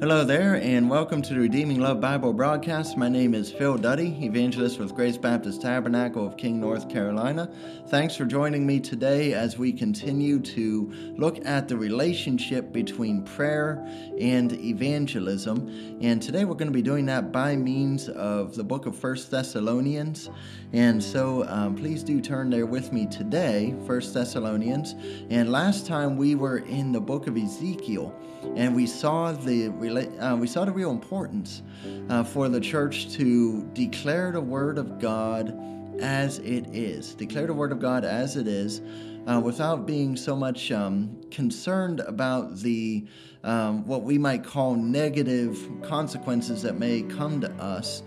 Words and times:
Hello 0.00 0.24
there, 0.24 0.54
and 0.54 0.88
welcome 0.88 1.20
to 1.20 1.34
the 1.34 1.40
Redeeming 1.40 1.78
Love 1.78 2.00
Bible 2.00 2.32
broadcast. 2.32 2.96
My 2.96 3.10
name 3.10 3.34
is 3.34 3.52
Phil 3.52 3.76
Duddy, 3.76 4.16
evangelist 4.24 4.78
with 4.78 4.94
Grace 4.94 5.18
Baptist 5.18 5.60
Tabernacle 5.60 6.26
of 6.26 6.38
King, 6.38 6.58
North 6.58 6.88
Carolina. 6.88 7.50
Thanks 7.88 8.16
for 8.16 8.24
joining 8.24 8.66
me 8.66 8.80
today 8.80 9.34
as 9.34 9.58
we 9.58 9.74
continue 9.74 10.40
to 10.40 10.90
look 11.18 11.44
at 11.44 11.68
the 11.68 11.76
relationship 11.76 12.72
between 12.72 13.24
prayer 13.24 13.86
and 14.18 14.54
evangelism. 14.54 15.98
And 16.00 16.22
today 16.22 16.46
we're 16.46 16.54
going 16.54 16.72
to 16.72 16.72
be 16.72 16.80
doing 16.80 17.04
that 17.04 17.30
by 17.30 17.54
means 17.54 18.08
of 18.08 18.54
the 18.54 18.64
book 18.64 18.86
of 18.86 18.96
First 18.96 19.30
Thessalonians. 19.30 20.30
And 20.72 21.02
so 21.02 21.46
um, 21.46 21.76
please 21.76 22.02
do 22.02 22.22
turn 22.22 22.48
there 22.48 22.64
with 22.64 22.90
me 22.90 23.04
today, 23.04 23.74
First 23.86 24.14
Thessalonians. 24.14 24.94
And 25.28 25.52
last 25.52 25.86
time 25.86 26.16
we 26.16 26.36
were 26.36 26.58
in 26.58 26.90
the 26.90 27.00
book 27.02 27.26
of 27.26 27.36
Ezekiel, 27.36 28.14
and 28.56 28.74
we 28.74 28.86
saw 28.86 29.32
the 29.32 29.68
uh, 29.96 30.36
we 30.36 30.46
saw 30.46 30.64
the 30.64 30.72
real 30.72 30.90
importance 30.90 31.62
uh, 32.08 32.24
for 32.24 32.48
the 32.48 32.60
church 32.60 33.12
to 33.12 33.68
declare 33.72 34.32
the 34.32 34.40
word 34.40 34.78
of 34.78 34.98
God 34.98 35.56
as 36.00 36.38
it 36.38 36.74
is, 36.74 37.14
declare 37.14 37.46
the 37.46 37.54
word 37.54 37.72
of 37.72 37.80
God 37.80 38.04
as 38.04 38.36
it 38.36 38.46
is, 38.46 38.80
uh, 39.26 39.40
without 39.40 39.86
being 39.86 40.16
so 40.16 40.34
much 40.34 40.72
um, 40.72 41.20
concerned 41.30 42.00
about 42.00 42.56
the 42.58 43.06
um, 43.42 43.86
what 43.86 44.02
we 44.02 44.18
might 44.18 44.44
call 44.44 44.74
negative 44.74 45.58
consequences 45.82 46.62
that 46.62 46.78
may 46.78 47.02
come 47.02 47.40
to 47.40 47.50
us. 47.52 48.02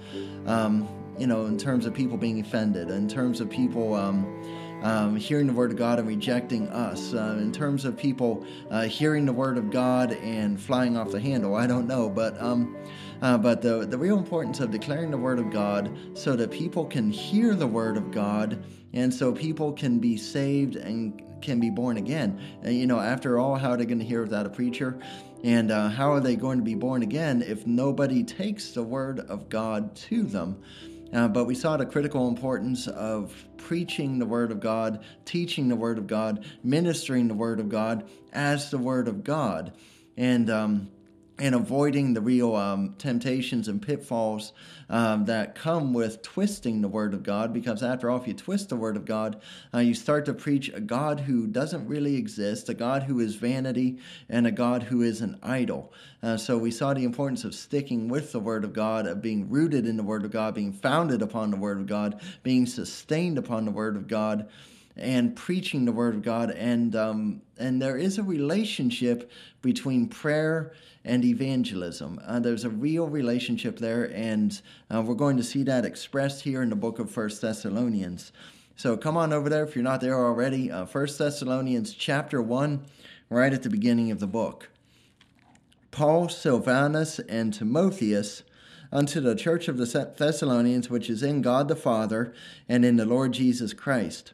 Um, 0.46 0.88
you 1.18 1.28
know, 1.28 1.46
in 1.46 1.58
terms 1.58 1.86
of 1.86 1.94
people 1.94 2.18
being 2.18 2.40
offended, 2.40 2.90
in 2.90 3.08
terms 3.08 3.40
of 3.40 3.50
people 3.50 3.96
um, 4.84 5.16
hearing 5.16 5.48
the 5.48 5.54
Word 5.54 5.72
of 5.72 5.78
God 5.78 6.00
and 6.00 6.08
rejecting 6.08 6.68
us. 6.70 7.14
Uh, 7.14 7.38
in 7.42 7.52
terms 7.52 7.86
of 7.86 7.98
people 7.98 8.46
uh, 8.70 8.84
hearing 8.84 9.26
the 9.26 9.34
Word 9.34 9.58
of 9.58 9.72
God 9.72 10.12
and 10.12 10.60
flying 10.60 10.98
off 10.98 11.12
the 11.12 11.20
handle, 11.20 11.56
I 11.56 11.68
don't 11.68 11.88
know. 11.88 12.10
But 12.10 12.40
um, 12.42 12.78
uh, 13.22 13.38
but 13.38 13.62
the 13.62 13.86
the 13.86 13.98
real 13.98 14.18
importance 14.18 14.60
of 14.60 14.72
declaring 14.72 15.12
the 15.12 15.18
Word 15.18 15.40
of 15.40 15.50
God 15.50 15.96
so 16.14 16.36
that 16.36 16.52
people 16.52 16.86
can 16.86 17.10
hear 17.10 17.56
the 17.56 17.68
Word 17.68 17.98
of 17.98 18.12
God 18.12 18.64
and 18.94 19.12
so 19.12 19.32
people 19.32 19.74
can 19.74 20.00
be 20.00 20.18
saved 20.18 20.76
and 20.76 21.22
can 21.42 21.60
be 21.60 21.70
born 21.70 21.98
again. 21.98 22.40
And, 22.64 22.76
you 22.76 22.88
know, 22.88 23.00
after 23.00 23.38
all, 23.38 23.56
how 23.56 23.72
are 23.72 23.78
they 23.78 23.86
going 23.86 24.00
to 24.00 24.06
hear 24.06 24.22
without 24.22 24.46
a 24.46 24.50
preacher? 24.50 24.98
And 25.44 25.72
uh, 25.72 25.90
how 25.90 26.12
are 26.14 26.22
they 26.22 26.36
going 26.36 26.58
to 26.60 26.64
be 26.64 26.76
born 26.76 27.04
again 27.04 27.44
if 27.46 27.68
nobody 27.68 28.24
takes 28.24 28.72
the 28.72 28.84
Word 28.84 29.20
of 29.20 29.50
God 29.50 29.96
to 29.96 30.24
them? 30.24 30.64
Uh, 31.14 31.28
but 31.28 31.46
we 31.46 31.54
saw 31.54 31.78
the 31.78 31.86
critical 31.86 32.28
importance 32.28 32.88
of 32.88 33.46
preaching 33.58 34.18
the 34.18 34.26
Word 34.26 34.52
of 34.52 34.60
God, 34.60 35.04
teaching 35.26 35.68
the 35.68 35.76
Word 35.76 35.98
of 35.98 36.08
God, 36.08 36.44
ministering 36.64 37.28
the 37.28 37.36
Word 37.36 37.60
of 37.60 37.70
God 37.70 38.10
as 38.32 38.72
the 38.72 38.80
Word 38.80 39.08
of 39.08 39.24
God. 39.24 39.74
And 40.18 40.50
um, 40.50 40.90
and 41.40 41.56
avoiding 41.56 42.14
the 42.14 42.22
real 42.22 42.56
um, 42.56 42.94
temptations 43.00 43.68
and 43.68 43.82
pitfalls 43.82 44.54
um, 44.90 45.26
that 45.26 45.56
come 45.56 45.92
with 45.92 46.22
twisting 46.22 46.82
the 46.82 46.88
Word 46.88 47.14
of 47.14 47.24
God. 47.24 47.52
Because 47.52 47.82
after 47.82 48.10
all, 48.10 48.22
if 48.22 48.28
you 48.28 48.34
twist 48.36 48.70
the 48.70 48.76
Word 48.76 48.96
of 48.96 49.06
God, 49.06 49.42
uh, 49.74 49.80
you 49.80 49.96
start 49.96 50.26
to 50.26 50.34
preach 50.34 50.72
a 50.74 50.80
God 50.80 51.22
who 51.22 51.48
doesn't 51.48 51.88
really 51.88 52.16
exist, 52.16 52.70
a 52.70 52.74
God 52.76 53.04
who 53.04 53.20
is 53.20 53.36
vanity, 53.36 53.98
and 54.30 54.46
a 54.46 54.52
God 54.52 54.84
who 54.84 55.02
is 55.02 55.22
an 55.22 55.40
idol. 55.42 55.92
Uh, 56.22 56.38
so 56.38 56.58
we 56.58 56.72
saw 56.72 56.94
the 56.94 57.04
importance 57.04 57.44
of 57.44 57.56
sticking 57.56 58.08
with 58.08 58.32
the 58.32 58.40
Word 58.40 58.64
of 58.64 58.74
God, 58.74 59.08
of 59.08 59.22
being 59.22 59.50
rooted 59.50 59.88
in 59.88 59.98
the 59.98 60.04
Word 60.04 60.26
of 60.26 60.32
God, 60.32 60.54
being 60.54 60.72
founded 60.72 61.24
upon 61.24 61.50
the 61.50 61.58
Word 61.58 61.80
of 61.80 61.88
God, 61.88 62.22
being 62.44 62.68
sustained 62.68 63.40
upon 63.40 63.66
the 63.66 63.72
Word 63.72 63.96
of 63.96 64.08
God 64.08 64.48
and 64.96 65.36
preaching 65.36 65.86
the 65.86 65.92
Word 65.92 66.16
of 66.16 66.22
God. 66.22 66.52
And 66.52 66.96
um, 66.96 67.42
and 67.58 67.82
there 67.82 67.98
is 67.98 68.18
a 68.18 68.24
relationship 68.24 69.32
between 69.62 70.08
prayer 70.08 70.74
and 71.06 71.24
evangelism. 71.26 72.20
Uh, 72.26 72.40
there's 72.40 72.64
a 72.64 72.70
real 72.70 73.08
relationship 73.08 73.78
there, 73.80 74.12
and 74.14 74.62
uh, 74.94 75.02
we're 75.02 75.16
going 75.16 75.38
to 75.38 75.44
see 75.44 75.64
that 75.64 75.86
expressed 75.86 76.44
here 76.44 76.62
in 76.62 76.70
the 76.70 76.76
book 76.76 77.00
of 77.00 77.12
First 77.12 77.42
Thessalonians. 77.42 78.32
So 78.76 78.98
come 78.98 79.18
on 79.18 79.34
over 79.34 79.50
there 79.50 79.64
if 79.64 79.76
you're 79.76 79.84
not 79.84 80.02
there 80.02 80.18
already. 80.18 80.72
Uh, 80.72 80.86
First 80.86 81.20
Thessalonians 81.20 81.94
chapter 81.94 82.42
one, 82.42 82.86
right 83.30 83.54
at 83.54 83.64
the 83.64 83.70
beginning 83.70 84.12
of 84.12 84.20
the 84.20 84.28
book. 84.28 84.70
Paul, 85.92 86.28
Silvanus, 86.28 87.20
and 87.20 87.54
Timotheus 87.54 88.42
unto 88.92 89.20
the 89.20 89.36
church 89.36 89.68
of 89.68 89.78
the 89.78 90.14
Thessalonians, 90.18 90.90
which 90.90 91.08
is 91.10 91.22
in 91.22 91.44
God 91.44 91.68
the 91.68 91.76
Father 91.76 92.34
and 92.68 92.84
in 92.84 92.98
the 92.98 93.06
Lord 93.06 93.34
Jesus 93.34 93.74
Christ 93.74 94.34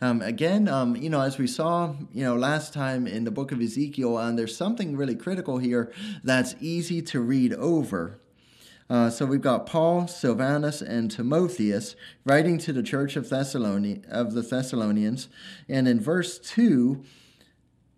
um, 0.00 0.20
again, 0.20 0.68
um, 0.68 0.94
you 0.94 1.08
know, 1.08 1.22
as 1.22 1.38
we 1.38 1.46
saw, 1.46 1.94
you 2.12 2.22
know, 2.22 2.36
last 2.36 2.74
time 2.74 3.06
in 3.06 3.24
the 3.24 3.30
book 3.30 3.50
of 3.50 3.60
Ezekiel, 3.60 4.16
uh, 4.16 4.30
there's 4.32 4.56
something 4.56 4.96
really 4.96 5.14
critical 5.14 5.58
here 5.58 5.90
that's 6.22 6.54
easy 6.60 7.00
to 7.02 7.20
read 7.20 7.54
over. 7.54 8.18
Uh, 8.88 9.10
so 9.10 9.26
we've 9.26 9.40
got 9.40 9.66
Paul, 9.66 10.06
Silvanus, 10.06 10.80
and 10.80 11.10
Timotheus 11.10 11.96
writing 12.24 12.58
to 12.58 12.72
the 12.72 12.82
church 12.82 13.16
of 13.16 13.28
Thessaloni- 13.28 14.06
of 14.08 14.34
the 14.34 14.42
Thessalonians, 14.42 15.28
and 15.68 15.88
in 15.88 15.98
verse 15.98 16.38
two, 16.38 17.02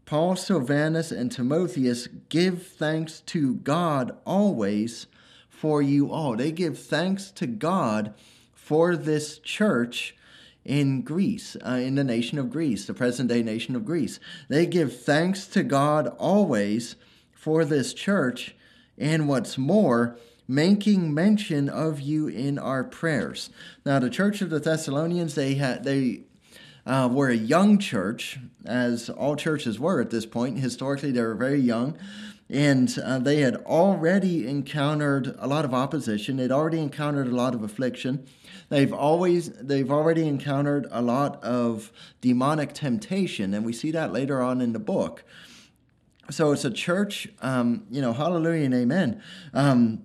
Paul, 0.06 0.36
Silvanus, 0.36 1.12
and 1.12 1.30
Timotheus 1.30 2.08
give 2.30 2.66
thanks 2.66 3.20
to 3.26 3.56
God 3.56 4.16
always 4.24 5.06
for 5.50 5.82
you 5.82 6.10
all. 6.10 6.36
They 6.36 6.52
give 6.52 6.78
thanks 6.78 7.30
to 7.32 7.46
God 7.46 8.14
for 8.54 8.96
this 8.96 9.38
church 9.38 10.14
in 10.68 11.00
Greece, 11.00 11.56
uh, 11.66 11.70
in 11.70 11.94
the 11.94 12.04
nation 12.04 12.38
of 12.38 12.50
Greece, 12.50 12.84
the 12.84 12.92
present 12.94 13.30
day 13.30 13.42
nation 13.42 13.74
of 13.74 13.86
Greece. 13.86 14.20
They 14.48 14.66
give 14.66 15.00
thanks 15.00 15.46
to 15.48 15.62
God 15.62 16.08
always 16.18 16.94
for 17.32 17.64
this 17.64 17.94
church, 17.94 18.54
and 18.98 19.28
what's 19.28 19.56
more, 19.56 20.18
making 20.46 21.14
mention 21.14 21.70
of 21.70 22.00
you 22.00 22.28
in 22.28 22.58
our 22.58 22.84
prayers. 22.84 23.48
Now, 23.86 23.98
the 23.98 24.10
church 24.10 24.42
of 24.42 24.50
the 24.50 24.60
Thessalonians, 24.60 25.34
they 25.34 25.54
had 25.54 25.84
they 25.84 26.24
uh, 26.86 27.08
were 27.10 27.28
a 27.28 27.36
young 27.36 27.78
church, 27.78 28.38
as 28.66 29.08
all 29.08 29.36
churches 29.36 29.80
were 29.80 30.02
at 30.02 30.10
this 30.10 30.26
point. 30.26 30.58
Historically, 30.58 31.12
they 31.12 31.22
were 31.22 31.34
very 31.34 31.60
young 31.60 31.98
and 32.50 32.98
uh, 33.04 33.18
they 33.18 33.40
had 33.40 33.56
already 33.56 34.46
encountered 34.46 35.34
a 35.38 35.46
lot 35.46 35.66
of 35.66 35.74
opposition 35.74 36.36
they'd 36.38 36.50
already 36.50 36.80
encountered 36.80 37.26
a 37.26 37.34
lot 37.34 37.54
of 37.54 37.62
affliction 37.62 38.26
they've 38.68 38.92
always 38.92 39.50
they've 39.50 39.90
already 39.90 40.26
encountered 40.26 40.86
a 40.90 41.02
lot 41.02 41.42
of 41.42 41.92
demonic 42.20 42.72
temptation 42.72 43.54
and 43.54 43.64
we 43.64 43.72
see 43.72 43.90
that 43.90 44.12
later 44.12 44.42
on 44.42 44.60
in 44.60 44.72
the 44.72 44.78
book. 44.78 45.24
So 46.30 46.52
it's 46.52 46.64
a 46.64 46.70
church 46.70 47.28
um, 47.40 47.86
you 47.90 48.00
know 48.00 48.12
hallelujah 48.12 48.64
and 48.64 48.74
amen. 48.74 49.22
Um, 49.54 50.04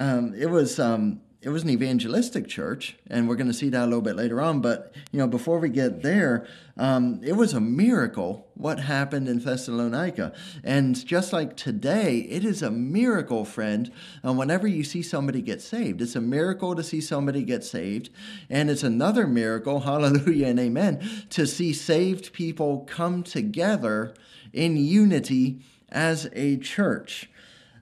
um, 0.00 0.34
it 0.34 0.50
was 0.50 0.78
um, 0.80 1.20
it 1.44 1.50
was 1.50 1.62
an 1.62 1.68
evangelistic 1.68 2.48
church, 2.48 2.96
and 3.06 3.28
we're 3.28 3.36
going 3.36 3.48
to 3.48 3.52
see 3.52 3.68
that 3.68 3.82
a 3.82 3.84
little 3.84 4.00
bit 4.00 4.16
later 4.16 4.40
on. 4.40 4.62
But 4.62 4.94
you 5.12 5.18
know, 5.18 5.26
before 5.26 5.58
we 5.58 5.68
get 5.68 6.02
there, 6.02 6.46
um, 6.78 7.20
it 7.22 7.34
was 7.34 7.52
a 7.52 7.60
miracle 7.60 8.48
what 8.54 8.80
happened 8.80 9.28
in 9.28 9.40
Thessalonica, 9.40 10.32
and 10.64 11.04
just 11.04 11.34
like 11.34 11.54
today, 11.54 12.20
it 12.20 12.46
is 12.46 12.62
a 12.62 12.70
miracle, 12.70 13.44
friend. 13.44 13.92
Uh, 14.26 14.32
whenever 14.32 14.66
you 14.66 14.82
see 14.82 15.02
somebody 15.02 15.42
get 15.42 15.60
saved, 15.60 16.00
it's 16.00 16.16
a 16.16 16.20
miracle 16.20 16.74
to 16.74 16.82
see 16.82 17.02
somebody 17.02 17.42
get 17.42 17.62
saved, 17.62 18.08
and 18.48 18.70
it's 18.70 18.82
another 18.82 19.26
miracle, 19.26 19.80
hallelujah 19.84 20.46
and 20.46 20.58
amen, 20.58 21.26
to 21.28 21.46
see 21.46 21.74
saved 21.74 22.32
people 22.32 22.86
come 22.88 23.22
together 23.22 24.14
in 24.54 24.78
unity 24.78 25.60
as 25.90 26.30
a 26.32 26.56
church. 26.56 27.28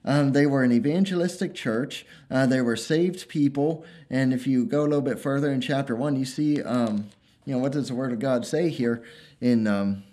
Um, 0.05 0.33
they 0.33 0.45
were 0.45 0.63
an 0.63 0.71
evangelistic 0.71 1.53
church. 1.53 2.05
Uh, 2.29 2.45
they 2.45 2.61
were 2.61 2.75
saved 2.75 3.29
people. 3.29 3.85
And 4.09 4.33
if 4.33 4.45
you 4.47 4.65
go 4.65 4.81
a 4.81 4.89
little 4.89 5.01
bit 5.01 5.19
further 5.19 5.51
in 5.51 5.61
chapter 5.61 5.95
one, 5.95 6.15
you 6.15 6.25
see, 6.25 6.61
um, 6.61 7.09
you 7.45 7.53
know, 7.53 7.59
what 7.59 7.71
does 7.71 7.87
the 7.87 7.95
Word 7.95 8.11
of 8.11 8.19
God 8.19 8.45
say 8.45 8.69
here 8.69 9.03
in, 9.39 9.67
um, 9.67 10.03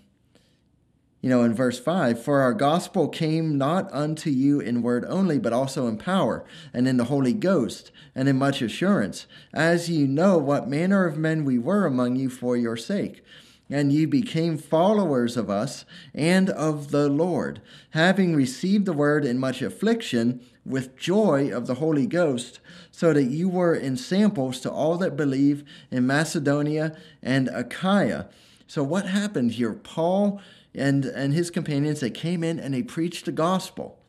you 1.21 1.29
know, 1.29 1.43
in 1.43 1.55
verse 1.55 1.79
five? 1.79 2.23
For 2.23 2.41
our 2.41 2.55
gospel 2.55 3.09
came 3.09 3.59
not 3.59 3.93
unto 3.93 4.31
you 4.31 4.61
in 4.61 4.83
word 4.83 5.05
only, 5.09 5.39
but 5.39 5.53
also 5.53 5.87
in 5.87 5.99
power, 5.99 6.45
and 6.73 6.89
in 6.89 6.97
the 6.97 7.05
Holy 7.05 7.33
Ghost, 7.33 7.91
and 8.15 8.29
in 8.29 8.37
much 8.37 8.63
assurance, 8.63 9.27
as 9.53 9.91
you 9.91 10.07
know 10.07 10.39
what 10.39 10.69
manner 10.69 11.05
of 11.05 11.19
men 11.19 11.45
we 11.45 11.59
were 11.59 11.85
among 11.85 12.17
you 12.17 12.31
for 12.31 12.57
your 12.57 12.77
sake. 12.77 13.23
And 13.71 13.93
ye 13.93 14.05
became 14.05 14.59
followers 14.59 15.37
of 15.37 15.49
us 15.49 15.85
and 16.13 16.51
of 16.51 16.91
the 16.91 17.09
Lord, 17.09 17.63
having 17.91 18.35
received 18.35 18.85
the 18.85 18.93
word 18.93 19.25
in 19.25 19.39
much 19.39 19.63
affliction 19.63 20.41
with 20.67 20.97
joy 20.97 21.51
of 21.55 21.69
the 21.69 21.77
Holy 21.77 22.07
Ghost, 22.07 22.59
so 22.91 23.13
that 23.13 23.25
you 23.25 23.49
were 23.49 23.77
ensamples 23.77 24.61
to 24.61 24.71
all 24.71 24.99
that 24.99 25.17
believe 25.17 25.65
in 25.91 26.07
Macedonia 26.07 26.97
and 27.23 27.49
Achaia. 27.49 28.29
So, 28.67 28.83
what 28.83 29.07
happened 29.07 29.53
here? 29.53 29.73
Paul 29.73 30.41
and, 30.75 31.05
and 31.05 31.33
his 31.33 31.51
companions, 31.51 32.01
they 32.01 32.11
came 32.11 32.45
in 32.45 32.59
and 32.59 32.75
they 32.75 32.83
preached 32.83 33.25
the 33.25 33.33
gospel. 33.33 34.00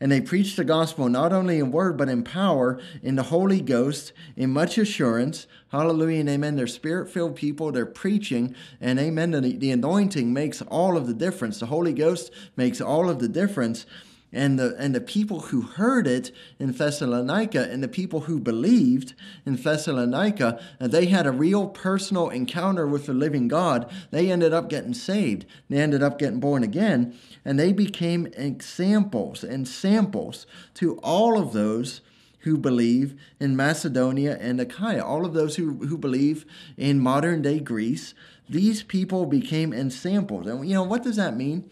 And 0.00 0.12
they 0.12 0.20
preached 0.20 0.56
the 0.56 0.64
gospel 0.64 1.08
not 1.08 1.32
only 1.32 1.58
in 1.58 1.72
word, 1.72 1.96
but 1.96 2.08
in 2.08 2.22
power, 2.22 2.80
in 3.02 3.16
the 3.16 3.24
Holy 3.24 3.60
Ghost, 3.60 4.12
in 4.36 4.52
much 4.52 4.78
assurance. 4.78 5.48
Hallelujah 5.70 6.20
and 6.20 6.28
amen. 6.28 6.54
They're 6.54 6.68
spirit 6.68 7.10
filled 7.10 7.34
people. 7.34 7.72
They're 7.72 7.84
preaching, 7.84 8.54
and 8.80 9.00
amen. 9.00 9.32
The, 9.32 9.56
the 9.56 9.72
anointing 9.72 10.32
makes 10.32 10.62
all 10.62 10.96
of 10.96 11.08
the 11.08 11.14
difference. 11.14 11.58
The 11.58 11.66
Holy 11.66 11.92
Ghost 11.92 12.30
makes 12.56 12.80
all 12.80 13.10
of 13.10 13.18
the 13.18 13.28
difference 13.28 13.86
and 14.32 14.58
the 14.58 14.76
and 14.78 14.94
the 14.94 15.00
people 15.00 15.40
who 15.40 15.62
heard 15.62 16.06
it 16.06 16.30
in 16.58 16.72
Thessalonica 16.72 17.68
and 17.70 17.82
the 17.82 17.88
people 17.88 18.20
who 18.20 18.38
believed 18.38 19.14
in 19.46 19.56
Thessalonica, 19.56 20.60
uh, 20.80 20.86
they 20.86 21.06
had 21.06 21.26
a 21.26 21.32
real 21.32 21.68
personal 21.68 22.28
encounter 22.28 22.86
with 22.86 23.06
the 23.06 23.14
living 23.14 23.48
God. 23.48 23.90
They 24.10 24.30
ended 24.30 24.52
up 24.52 24.68
getting 24.68 24.94
saved. 24.94 25.46
They 25.68 25.78
ended 25.78 26.02
up 26.02 26.18
getting 26.18 26.40
born 26.40 26.62
again, 26.62 27.16
and 27.44 27.58
they 27.58 27.72
became 27.72 28.26
examples 28.36 29.42
and 29.42 29.66
samples 29.66 30.46
to 30.74 30.98
all 30.98 31.40
of 31.40 31.52
those 31.52 32.02
who 32.40 32.56
believe 32.56 33.18
in 33.40 33.56
Macedonia 33.56 34.36
and 34.40 34.60
Achaia, 34.60 35.04
all 35.04 35.24
of 35.24 35.34
those 35.34 35.56
who, 35.56 35.74
who 35.86 35.98
believe 35.98 36.46
in 36.76 37.00
modern 37.00 37.42
day 37.42 37.58
Greece. 37.58 38.14
These 38.48 38.82
people 38.82 39.26
became 39.26 39.72
ensamples. 39.72 40.46
And 40.46 40.66
you 40.66 40.74
know, 40.74 40.84
what 40.84 41.02
does 41.02 41.16
that 41.16 41.36
mean? 41.36 41.70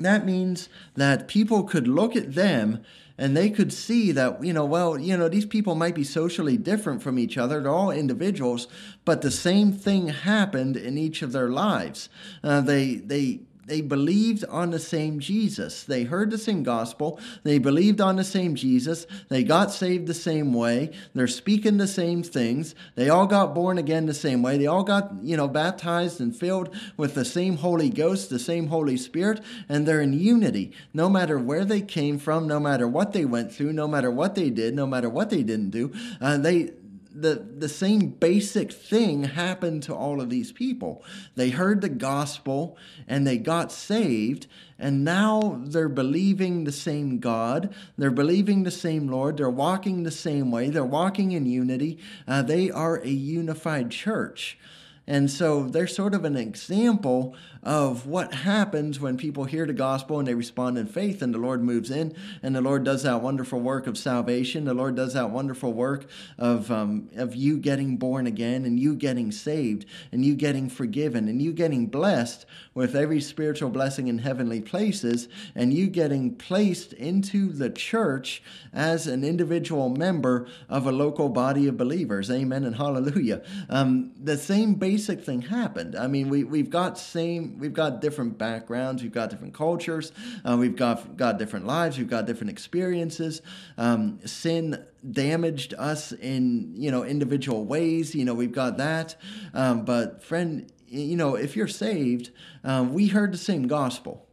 That 0.00 0.24
means 0.24 0.68
that 0.94 1.28
people 1.28 1.62
could 1.64 1.88
look 1.88 2.16
at 2.16 2.34
them 2.34 2.82
and 3.16 3.36
they 3.36 3.50
could 3.50 3.72
see 3.72 4.12
that 4.12 4.42
you 4.44 4.52
know 4.52 4.64
well 4.64 4.98
you 4.98 5.16
know 5.16 5.28
these 5.28 5.46
people 5.46 5.74
might 5.74 5.94
be 5.94 6.04
socially 6.04 6.56
different 6.56 7.02
from 7.02 7.18
each 7.18 7.36
other. 7.36 7.60
They're 7.60 7.72
all 7.72 7.90
individuals 7.90 8.68
but 9.04 9.22
the 9.22 9.30
same 9.30 9.72
thing 9.72 10.08
happened 10.08 10.76
in 10.76 10.96
each 10.98 11.22
of 11.22 11.32
their 11.32 11.48
lives. 11.48 12.08
Uh, 12.42 12.60
they 12.60 12.96
they 12.96 13.40
they 13.68 13.80
believed 13.80 14.44
on 14.46 14.70
the 14.70 14.78
same 14.78 15.20
Jesus. 15.20 15.84
They 15.84 16.04
heard 16.04 16.30
the 16.30 16.38
same 16.38 16.62
gospel. 16.62 17.20
They 17.44 17.58
believed 17.58 18.00
on 18.00 18.16
the 18.16 18.24
same 18.24 18.54
Jesus. 18.54 19.06
They 19.28 19.44
got 19.44 19.70
saved 19.70 20.06
the 20.06 20.14
same 20.14 20.52
way. 20.52 20.90
They're 21.14 21.26
speaking 21.26 21.76
the 21.76 21.86
same 21.86 22.22
things. 22.22 22.74
They 22.94 23.08
all 23.08 23.26
got 23.26 23.54
born 23.54 23.78
again 23.78 24.06
the 24.06 24.14
same 24.14 24.42
way. 24.42 24.58
They 24.58 24.66
all 24.66 24.84
got, 24.84 25.12
you 25.22 25.36
know, 25.36 25.48
baptized 25.48 26.20
and 26.20 26.34
filled 26.34 26.74
with 26.96 27.14
the 27.14 27.24
same 27.24 27.58
Holy 27.58 27.90
Ghost, 27.90 28.30
the 28.30 28.38
same 28.38 28.68
Holy 28.68 28.96
Spirit, 28.96 29.40
and 29.68 29.86
they're 29.86 30.00
in 30.00 30.12
unity. 30.12 30.72
No 30.92 31.08
matter 31.08 31.38
where 31.38 31.64
they 31.64 31.82
came 31.82 32.18
from, 32.18 32.48
no 32.48 32.58
matter 32.58 32.88
what 32.88 33.12
they 33.12 33.24
went 33.24 33.52
through, 33.52 33.72
no 33.72 33.86
matter 33.86 34.10
what 34.10 34.34
they 34.34 34.50
did, 34.50 34.74
no 34.74 34.86
matter 34.86 35.08
what 35.08 35.30
they 35.30 35.42
didn't 35.42 35.70
do, 35.70 35.92
uh, 36.20 36.38
they 36.38 36.72
the, 37.20 37.44
the 37.58 37.68
same 37.68 38.08
basic 38.10 38.72
thing 38.72 39.24
happened 39.24 39.82
to 39.84 39.94
all 39.94 40.20
of 40.20 40.30
these 40.30 40.52
people. 40.52 41.02
They 41.34 41.50
heard 41.50 41.80
the 41.80 41.88
gospel 41.88 42.76
and 43.06 43.26
they 43.26 43.38
got 43.38 43.72
saved, 43.72 44.46
and 44.78 45.04
now 45.04 45.60
they're 45.64 45.88
believing 45.88 46.64
the 46.64 46.72
same 46.72 47.18
God. 47.18 47.74
They're 47.96 48.10
believing 48.10 48.62
the 48.62 48.70
same 48.70 49.08
Lord. 49.08 49.36
They're 49.36 49.50
walking 49.50 50.02
the 50.02 50.10
same 50.10 50.50
way. 50.50 50.70
They're 50.70 50.84
walking 50.84 51.32
in 51.32 51.46
unity. 51.46 51.98
Uh, 52.26 52.42
they 52.42 52.70
are 52.70 52.96
a 52.96 53.08
unified 53.08 53.90
church. 53.90 54.58
And 55.08 55.30
so 55.30 55.64
they're 55.64 55.86
sort 55.86 56.12
of 56.12 56.26
an 56.26 56.36
example 56.36 57.34
of 57.62 58.06
what 58.06 58.32
happens 58.32 59.00
when 59.00 59.16
people 59.16 59.44
hear 59.44 59.66
the 59.66 59.72
gospel 59.72 60.18
and 60.18 60.28
they 60.28 60.34
respond 60.34 60.76
in 60.76 60.86
faith 60.86 61.22
and 61.22 61.34
the 61.34 61.38
Lord 61.38 61.62
moves 61.62 61.90
in 61.90 62.14
and 62.42 62.54
the 62.54 62.60
Lord 62.60 62.84
does 62.84 63.04
that 63.04 63.22
wonderful 63.22 63.58
work 63.58 63.86
of 63.86 63.96
salvation. 63.96 64.66
The 64.66 64.74
Lord 64.74 64.96
does 64.96 65.14
that 65.14 65.30
wonderful 65.30 65.72
work 65.72 66.06
of, 66.36 66.70
um, 66.70 67.08
of 67.16 67.34
you 67.34 67.56
getting 67.56 67.96
born 67.96 68.26
again 68.26 68.66
and 68.66 68.78
you 68.78 68.94
getting 68.94 69.32
saved 69.32 69.86
and 70.12 70.26
you 70.26 70.34
getting 70.34 70.68
forgiven 70.68 71.26
and 71.26 71.40
you 71.40 71.54
getting 71.54 71.86
blessed 71.86 72.44
with 72.74 72.94
every 72.94 73.20
spiritual 73.20 73.70
blessing 73.70 74.08
in 74.08 74.18
heavenly 74.18 74.60
places 74.60 75.26
and 75.54 75.72
you 75.72 75.86
getting 75.86 76.34
placed 76.34 76.92
into 76.92 77.50
the 77.50 77.70
church 77.70 78.42
as 78.74 79.06
an 79.06 79.24
individual 79.24 79.88
member 79.88 80.46
of 80.68 80.86
a 80.86 80.92
local 80.92 81.30
body 81.30 81.66
of 81.66 81.78
believers. 81.78 82.30
Amen 82.30 82.64
and 82.64 82.76
hallelujah. 82.76 83.42
Um, 83.70 84.12
the 84.22 84.36
same 84.36 84.74
basic 84.74 84.97
basic 84.98 85.22
thing 85.22 85.42
happened. 85.42 85.94
I 85.94 86.08
mean, 86.08 86.28
we 86.28 86.42
we've 86.42 86.70
got 86.70 86.98
same 86.98 87.56
we've 87.60 87.72
got 87.72 88.00
different 88.00 88.36
backgrounds, 88.36 89.00
we've 89.00 89.12
got 89.12 89.30
different 89.30 89.54
cultures, 89.54 90.10
uh, 90.44 90.56
we've 90.58 90.74
got 90.74 91.16
got 91.16 91.38
different 91.38 91.66
lives, 91.66 91.98
we've 91.98 92.10
got 92.10 92.26
different 92.26 92.50
experiences. 92.50 93.40
Um, 93.76 94.18
sin 94.24 94.84
damaged 95.08 95.72
us 95.78 96.10
in 96.10 96.72
you 96.74 96.90
know 96.90 97.04
individual 97.04 97.64
ways. 97.64 98.12
You 98.12 98.24
know, 98.24 98.34
we've 98.34 98.50
got 98.50 98.78
that. 98.78 99.14
Um, 99.54 99.84
but 99.84 100.20
friend, 100.24 100.68
you 100.88 101.16
know, 101.16 101.36
if 101.36 101.54
you're 101.54 101.68
saved, 101.68 102.32
um, 102.64 102.92
we 102.92 103.06
heard 103.06 103.32
the 103.32 103.38
same 103.38 103.68
gospel, 103.68 104.26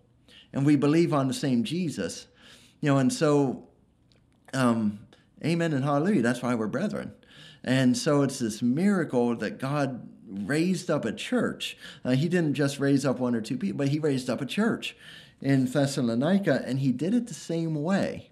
and 0.52 0.66
we 0.66 0.76
believe 0.76 1.14
on 1.14 1.28
the 1.28 1.34
same 1.36 1.64
Jesus. 1.64 2.26
You 2.82 2.90
know, 2.90 2.98
and 2.98 3.14
so. 3.14 3.68
Um, 4.52 5.00
amen 5.44 5.74
and 5.74 5.84
hallelujah. 5.84 6.22
That's 6.22 6.42
why 6.42 6.56
we're 6.56 6.68
brethren. 6.68 7.12
And 7.66 7.98
so 7.98 8.22
it's 8.22 8.40
this 8.40 8.62
miracle 8.62 9.36
that 9.38 9.60
God 9.60 10.08
raised 10.44 10.90
up 10.90 11.06
a 11.06 11.12
church. 11.12 11.78
Uh, 12.04 12.12
he 12.12 12.28
didn't 12.28 12.54
just 12.54 12.80
raise 12.80 13.06
up 13.06 13.20
one 13.20 13.36
or 13.36 13.42
two 13.42 13.58
people, 13.58 13.78
but 13.78 13.90
he 13.90 14.00
raised 14.00 14.30
up 14.30 14.42
a 14.42 14.46
church 14.46 14.96
in 15.42 15.66
Thessalonica, 15.66 16.64
and 16.66 16.80
he 16.80 16.92
did 16.92 17.14
it 17.14 17.28
the 17.28 17.34
same 17.34 17.84
way. 17.84 18.30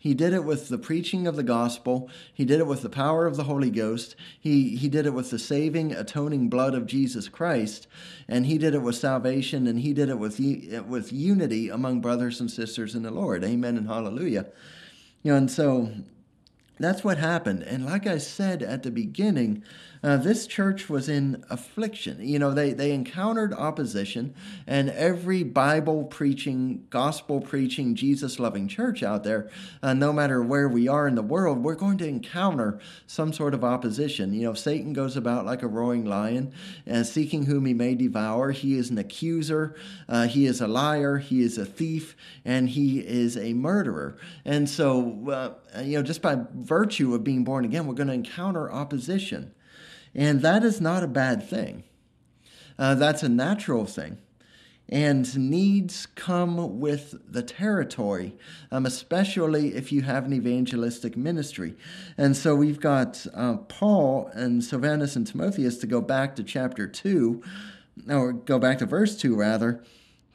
He 0.00 0.14
did 0.14 0.32
it 0.32 0.44
with 0.44 0.68
the 0.68 0.78
preaching 0.78 1.26
of 1.26 1.34
the 1.34 1.42
gospel. 1.42 2.08
He 2.32 2.44
did 2.44 2.60
it 2.60 2.68
with 2.68 2.82
the 2.82 2.88
power 2.88 3.26
of 3.26 3.36
the 3.36 3.44
Holy 3.44 3.70
Ghost. 3.70 4.14
He, 4.38 4.76
he 4.76 4.88
did 4.88 5.06
it 5.06 5.12
with 5.12 5.30
the 5.30 5.40
saving, 5.40 5.92
atoning 5.92 6.48
blood 6.48 6.74
of 6.74 6.86
Jesus 6.86 7.28
Christ. 7.28 7.88
And 8.28 8.46
he 8.46 8.58
did 8.58 8.74
it 8.74 8.82
with 8.82 8.94
salvation, 8.94 9.66
and 9.66 9.80
he 9.80 9.92
did 9.92 10.08
it 10.08 10.18
with, 10.18 10.38
with 10.86 11.12
unity 11.12 11.68
among 11.68 12.00
brothers 12.00 12.40
and 12.40 12.48
sisters 12.48 12.94
in 12.94 13.02
the 13.02 13.10
Lord. 13.10 13.42
Amen 13.42 13.76
and 13.76 13.88
hallelujah. 13.88 14.46
You 15.24 15.32
know, 15.32 15.38
and 15.38 15.50
so 15.50 15.90
that's 16.78 17.02
what 17.02 17.18
happened. 17.18 17.64
And 17.64 17.84
like 17.84 18.06
I 18.06 18.18
said 18.18 18.62
at 18.62 18.84
the 18.84 18.92
beginning, 18.92 19.64
uh, 20.02 20.16
this 20.16 20.46
church 20.46 20.88
was 20.88 21.08
in 21.08 21.44
affliction. 21.50 22.18
You 22.20 22.38
know, 22.38 22.52
they, 22.52 22.72
they 22.72 22.92
encountered 22.92 23.52
opposition, 23.52 24.34
and 24.66 24.90
every 24.90 25.42
Bible 25.42 26.04
preaching, 26.04 26.86
gospel 26.90 27.40
preaching, 27.40 27.94
Jesus 27.94 28.38
loving 28.38 28.68
church 28.68 29.02
out 29.02 29.24
there, 29.24 29.50
uh, 29.82 29.94
no 29.94 30.12
matter 30.12 30.42
where 30.42 30.68
we 30.68 30.88
are 30.88 31.08
in 31.08 31.14
the 31.14 31.22
world, 31.22 31.62
we're 31.62 31.74
going 31.74 31.98
to 31.98 32.06
encounter 32.06 32.78
some 33.06 33.32
sort 33.32 33.54
of 33.54 33.64
opposition. 33.64 34.32
You 34.32 34.42
know, 34.42 34.54
Satan 34.54 34.92
goes 34.92 35.16
about 35.16 35.44
like 35.44 35.62
a 35.62 35.68
roaring 35.68 36.04
lion, 36.04 36.52
uh, 36.90 37.02
seeking 37.02 37.46
whom 37.46 37.66
he 37.66 37.74
may 37.74 37.94
devour. 37.94 38.52
He 38.52 38.76
is 38.76 38.90
an 38.90 38.98
accuser, 38.98 39.74
uh, 40.08 40.26
he 40.26 40.46
is 40.46 40.60
a 40.60 40.68
liar, 40.68 41.18
he 41.18 41.42
is 41.42 41.58
a 41.58 41.66
thief, 41.66 42.16
and 42.44 42.68
he 42.68 43.00
is 43.00 43.36
a 43.36 43.52
murderer. 43.54 44.18
And 44.44 44.68
so, 44.68 45.30
uh, 45.74 45.82
you 45.82 45.96
know, 45.96 46.02
just 46.02 46.22
by 46.22 46.38
virtue 46.54 47.14
of 47.14 47.24
being 47.24 47.44
born 47.44 47.64
again, 47.64 47.86
we're 47.86 47.94
going 47.94 48.08
to 48.08 48.14
encounter 48.14 48.70
opposition. 48.70 49.52
And 50.14 50.42
that 50.42 50.64
is 50.64 50.80
not 50.80 51.02
a 51.02 51.08
bad 51.08 51.48
thing. 51.48 51.84
Uh, 52.78 52.94
that's 52.94 53.22
a 53.22 53.28
natural 53.28 53.84
thing. 53.84 54.18
And 54.90 55.36
needs 55.36 56.06
come 56.14 56.80
with 56.80 57.14
the 57.30 57.42
territory, 57.42 58.34
um, 58.70 58.86
especially 58.86 59.74
if 59.74 59.92
you 59.92 60.02
have 60.02 60.24
an 60.24 60.32
evangelistic 60.32 61.14
ministry. 61.14 61.74
And 62.16 62.34
so 62.34 62.54
we've 62.54 62.80
got 62.80 63.26
uh, 63.34 63.56
Paul 63.68 64.30
and 64.32 64.64
Silvanus 64.64 65.14
and 65.14 65.26
Timotheus 65.26 65.76
to 65.78 65.86
go 65.86 66.00
back 66.00 66.36
to 66.36 66.42
chapter 66.42 66.86
2, 66.86 67.42
or 68.08 68.32
go 68.32 68.58
back 68.58 68.78
to 68.78 68.86
verse 68.86 69.14
2 69.16 69.36
rather, 69.36 69.84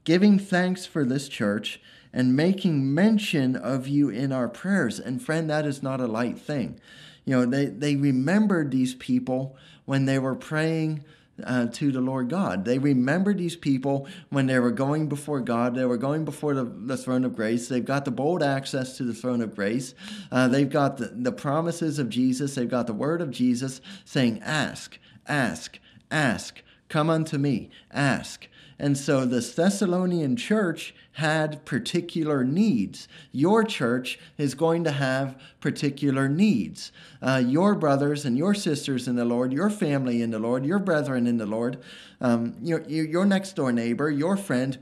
giving 0.04 0.38
thanks 0.38 0.86
for 0.86 1.04
this 1.04 1.28
church 1.28 1.82
and 2.14 2.36
making 2.36 2.94
mention 2.94 3.56
of 3.56 3.88
you 3.88 4.10
in 4.10 4.32
our 4.32 4.48
prayers. 4.48 5.00
And 5.00 5.20
friend, 5.20 5.50
that 5.50 5.66
is 5.66 5.82
not 5.82 6.00
a 6.00 6.06
light 6.06 6.38
thing. 6.38 6.80
You 7.26 7.38
know, 7.38 7.46
they, 7.46 7.66
they 7.66 7.96
remembered 7.96 8.72
these 8.72 8.96
people 8.96 9.56
when 9.86 10.06
they 10.06 10.20
were 10.20 10.36
praying 10.36 11.04
uh, 11.44 11.68
to 11.68 11.92
the 11.92 12.02
Lord 12.02 12.30
God. 12.30 12.66
They 12.66 12.78
remembered 12.78 13.38
these 13.38 13.56
people 13.56 14.08
when 14.30 14.46
they 14.46 14.60
were 14.60 14.72
going 14.72 15.08
before 15.08 15.40
God. 15.40 15.74
They 15.74 15.86
were 15.86 15.98
going 15.98 16.26
before 16.26 16.54
the, 16.54 16.64
the 16.64 16.98
throne 16.98 17.24
of 17.24 17.36
grace. 17.36 17.68
They've 17.68 17.84
got 17.84 18.06
the 18.06 18.12
bold 18.12 18.44
access 18.44 18.98
to 18.98 19.04
the 19.04 19.14
throne 19.14 19.42
of 19.42 19.56
grace. 19.56 19.96
Uh, 20.32 20.48
they've 20.48 20.70
got 20.70 20.98
the, 20.98 21.08
the 21.08 21.32
promises 21.32 21.98
of 21.98 22.10
Jesus. 22.10 22.56
They've 22.56 22.70
got 22.70 22.88
the 22.88 22.94
word 22.94 23.22
of 23.22 23.32
Jesus 23.32 23.82
saying, 24.06 24.42
Ask, 24.44 25.00
ask, 25.28 25.80
ask 26.12 26.62
Come 26.94 27.10
unto 27.10 27.40
me, 27.40 27.72
ask. 27.90 28.48
And 28.84 28.98
so 28.98 29.24
the 29.24 29.40
Thessalonian 29.40 30.36
church 30.36 30.94
had 31.14 31.64
particular 31.64 32.44
needs. 32.44 33.08
Your 33.32 33.64
church 33.64 34.20
is 34.38 34.56
going 34.56 34.84
to 34.84 34.92
have 34.92 35.42
particular 35.62 36.28
needs. 36.28 36.92
Uh, 37.22 37.42
your 37.46 37.76
brothers 37.76 38.26
and 38.26 38.38
your 38.38 38.54
sisters 38.54 39.08
in 39.08 39.16
the 39.16 39.24
Lord, 39.24 39.54
your 39.54 39.70
family 39.70 40.22
in 40.22 40.32
the 40.32 40.38
Lord, 40.40 40.66
your 40.66 40.80
brethren 40.80 41.28
in 41.28 41.38
the 41.38 41.46
Lord, 41.46 41.82
um, 42.20 42.58
your, 42.62 42.82
your 42.90 43.26
next 43.26 43.56
door 43.56 43.72
neighbor, 43.72 44.12
your 44.12 44.36
friend, 44.36 44.78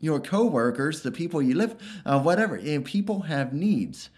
your 0.00 0.18
co-workers, 0.18 1.02
the 1.02 1.12
people 1.12 1.40
you 1.40 1.54
live, 1.54 1.76
uh, 2.04 2.20
whatever. 2.20 2.58
Know, 2.58 2.80
people 2.80 3.20
have 3.20 3.52
needs. 3.52 4.10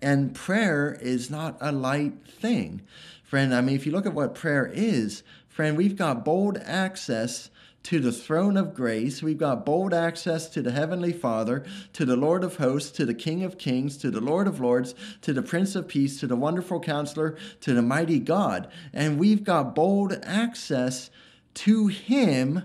And 0.00 0.36
prayer 0.36 0.96
is 1.02 1.30
not 1.30 1.56
a 1.60 1.72
light 1.72 2.28
thing. 2.28 2.82
Friend, 3.24 3.52
I 3.52 3.60
mean, 3.60 3.74
if 3.74 3.86
you 3.86 3.90
look 3.90 4.06
at 4.06 4.14
what 4.14 4.36
prayer 4.36 4.70
is, 4.72 5.24
friend, 5.48 5.76
we've 5.76 5.96
got 5.96 6.24
bold 6.24 6.58
access 6.58 7.50
to 7.84 8.00
the 8.00 8.12
throne 8.12 8.56
of 8.56 8.74
grace. 8.74 9.22
We've 9.22 9.38
got 9.38 9.64
bold 9.64 9.94
access 9.94 10.48
to 10.48 10.62
the 10.62 10.72
Heavenly 10.72 11.12
Father, 11.12 11.64
to 11.92 12.04
the 12.04 12.16
Lord 12.16 12.42
of 12.42 12.56
hosts, 12.56 12.90
to 12.92 13.06
the 13.06 13.14
King 13.14 13.44
of 13.44 13.58
kings, 13.58 13.96
to 13.98 14.10
the 14.10 14.20
Lord 14.20 14.46
of 14.48 14.58
lords, 14.58 14.94
to 15.20 15.32
the 15.32 15.42
Prince 15.42 15.76
of 15.76 15.86
peace, 15.86 16.18
to 16.20 16.26
the 16.26 16.36
wonderful 16.36 16.80
counselor, 16.80 17.36
to 17.60 17.74
the 17.74 17.82
mighty 17.82 18.18
God. 18.18 18.68
And 18.92 19.18
we've 19.18 19.44
got 19.44 19.74
bold 19.74 20.18
access 20.24 21.10
to 21.54 21.86
Him 21.88 22.64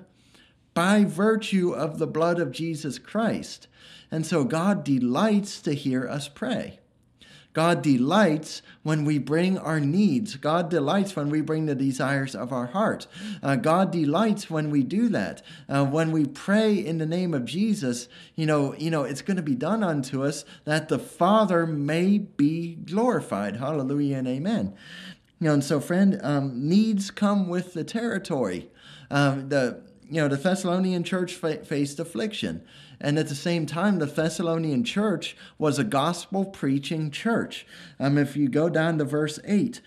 by 0.74 1.04
virtue 1.04 1.72
of 1.72 2.00
the 2.00 2.08
blood 2.08 2.40
of 2.40 2.52
Jesus 2.52 2.98
Christ. 2.98 3.68
And 4.10 4.26
so 4.26 4.44
God 4.46 4.84
delights 4.84 5.62
to 5.62 5.74
hear 5.74 6.08
us 6.08 6.30
pray. 6.30 6.80
God 7.60 7.82
delights 7.82 8.62
when 8.84 9.04
we 9.04 9.18
bring 9.18 9.58
our 9.58 9.82
needs. 9.82 10.38
God 10.38 10.70
delights 10.70 11.18
when 11.18 11.30
we 11.30 11.42
bring 11.42 11.66
the 11.66 11.76
desires 11.76 12.34
of 12.34 12.54
our 12.54 12.68
heart. 12.68 13.06
Uh, 13.44 13.58
God 13.58 13.92
delights 13.92 14.50
when 14.50 14.70
we 14.70 14.82
do 14.82 15.10
that. 15.10 15.42
Uh, 15.68 15.84
when 15.84 16.14
we 16.14 16.26
pray 16.26 16.74
in 16.74 17.00
the 17.00 17.06
name 17.06 17.34
of 17.34 17.44
Jesus, 17.44 18.08
you 18.38 18.46
know, 18.46 18.74
you 18.76 18.90
know, 18.90 19.04
it's 19.04 19.22
going 19.22 19.36
to 19.36 19.44
be 19.44 19.56
done 19.56 19.84
unto 19.84 20.24
us 20.24 20.46
that 20.64 20.88
the 20.88 20.98
Father 20.98 21.68
may 21.68 22.20
be 22.20 22.76
glorified. 22.76 23.58
Hallelujah 23.58 24.20
and 24.20 24.28
amen. 24.30 24.74
You 25.42 25.48
know, 25.48 25.54
and 25.56 25.64
so, 25.64 25.82
friend, 25.82 26.18
um, 26.24 26.70
needs 26.70 27.12
come 27.12 27.50
with 27.50 27.74
the 27.74 27.84
territory. 27.84 28.70
Um, 29.12 29.50
the 29.50 29.84
you 30.10 30.22
know 30.22 30.30
the 30.30 30.38
Thessalonian 30.38 31.04
church 31.04 31.34
fa- 31.34 31.66
faced 31.66 32.00
affliction. 32.00 32.64
And 33.02 33.18
at 33.18 33.28
the 33.28 33.36
same 33.36 33.66
time, 33.66 34.00
the 34.00 34.06
Thessalonian 34.06 34.84
church 34.84 35.36
was 35.58 35.80
a 35.80 35.84
gospel 35.84 36.46
preaching 36.46 37.12
church. 37.12 37.66
Um, 38.00 38.18
if 38.18 38.36
you 38.36 38.50
go 38.50 38.70
down 38.70 38.98
to 38.98 39.06
verse 39.06 39.40
8, 39.46 39.82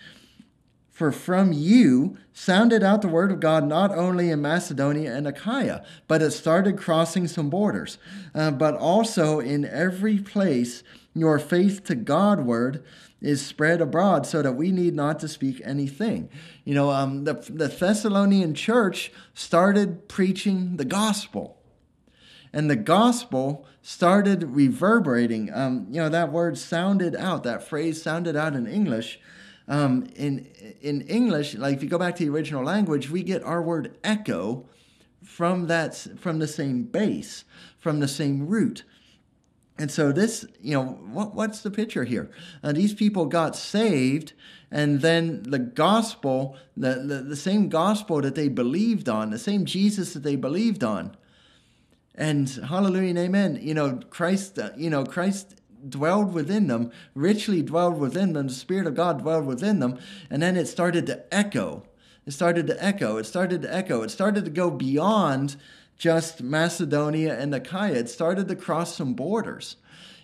for 0.93 1.11
from 1.11 1.51
you 1.51 2.17
sounded 2.33 2.83
out 2.83 3.01
the 3.01 3.07
word 3.07 3.31
of 3.31 3.39
God 3.39 3.67
not 3.67 3.91
only 3.91 4.29
in 4.29 4.41
Macedonia 4.41 5.15
and 5.15 5.27
Achaia, 5.27 5.83
but 6.07 6.21
it 6.21 6.31
started 6.31 6.77
crossing 6.77 7.27
some 7.27 7.49
borders, 7.49 7.97
uh, 8.35 8.51
but 8.51 8.75
also 8.75 9.39
in 9.39 9.65
every 9.65 10.19
place 10.19 10.83
your 11.15 11.39
faith 11.39 11.83
to 11.85 11.95
God 11.95 12.45
word 12.45 12.83
is 13.21 13.43
spread 13.43 13.81
abroad 13.81 14.27
so 14.27 14.41
that 14.41 14.53
we 14.53 14.71
need 14.71 14.93
not 14.93 15.19
to 15.19 15.27
speak 15.27 15.61
anything. 15.63 16.29
You 16.63 16.75
know, 16.75 16.91
um, 16.91 17.23
the, 17.23 17.33
the 17.33 17.69
Thessalonian 17.69 18.53
church 18.53 19.11
started 19.33 20.07
preaching 20.07 20.77
the 20.77 20.85
gospel 20.85 21.57
and 22.53 22.69
the 22.69 22.75
gospel 22.75 23.65
started 23.81 24.43
reverberating. 24.43 25.51
Um, 25.53 25.87
you 25.89 25.99
know, 25.99 26.09
that 26.09 26.31
word 26.31 26.57
sounded 26.57 27.15
out, 27.15 27.43
that 27.43 27.67
phrase 27.67 28.01
sounded 28.01 28.35
out 28.35 28.55
in 28.55 28.67
English. 28.67 29.19
Um, 29.67 30.07
in 30.15 30.45
in 30.81 31.01
English, 31.01 31.55
like 31.55 31.77
if 31.77 31.83
you 31.83 31.89
go 31.89 31.97
back 31.97 32.15
to 32.17 32.25
the 32.25 32.29
original 32.29 32.63
language, 32.63 33.09
we 33.09 33.23
get 33.23 33.43
our 33.43 33.61
word 33.61 33.97
echo 34.03 34.65
from 35.23 35.67
that 35.67 35.95
from 36.19 36.39
the 36.39 36.47
same 36.47 36.83
base, 36.83 37.45
from 37.79 37.99
the 37.99 38.07
same 38.07 38.47
root. 38.47 38.83
And 39.77 39.89
so 39.89 40.11
this, 40.11 40.45
you 40.61 40.75
know, 40.75 40.83
what, 40.83 41.33
what's 41.33 41.61
the 41.61 41.71
picture 41.71 42.03
here? 42.03 42.29
Uh, 42.63 42.73
these 42.73 42.93
people 42.93 43.25
got 43.25 43.55
saved, 43.55 44.33
and 44.69 45.01
then 45.01 45.43
the 45.43 45.57
gospel, 45.57 46.55
the, 46.77 46.95
the, 46.95 47.21
the 47.21 47.35
same 47.35 47.69
gospel 47.69 48.21
that 48.21 48.35
they 48.35 48.49
believed 48.49 49.09
on, 49.09 49.31
the 49.31 49.39
same 49.39 49.65
Jesus 49.65 50.13
that 50.13 50.21
they 50.21 50.35
believed 50.35 50.83
on, 50.83 51.17
and 52.15 52.49
hallelujah 52.49 53.09
and 53.09 53.17
amen. 53.17 53.59
You 53.61 53.73
know, 53.73 53.99
Christ, 54.09 54.59
uh, 54.59 54.71
you 54.77 54.89
know, 54.89 55.03
Christ 55.03 55.55
dwelled 55.87 56.33
within 56.33 56.67
them, 56.67 56.91
richly 57.15 57.61
dwelled 57.61 57.99
within 57.99 58.33
them. 58.33 58.47
The 58.47 58.53
Spirit 58.53 58.87
of 58.87 58.95
God 58.95 59.19
dwelled 59.19 59.45
within 59.45 59.79
them. 59.79 59.99
And 60.29 60.41
then 60.41 60.55
it 60.55 60.67
started 60.67 61.05
to 61.07 61.23
echo. 61.33 61.83
It 62.25 62.31
started 62.31 62.67
to 62.67 62.83
echo. 62.83 63.17
It 63.17 63.25
started 63.25 63.61
to 63.63 63.73
echo. 63.73 64.01
It 64.01 64.09
started 64.09 64.45
to 64.45 64.51
go 64.51 64.69
beyond 64.69 65.57
just 66.03 66.43
Macedonia 66.43 67.39
and 67.39 67.55
Achaia. 67.55 67.93
It 67.93 68.09
started 68.09 68.49
to 68.49 68.57
cross 68.57 68.93
some 68.93 69.13
borders. 69.13 69.77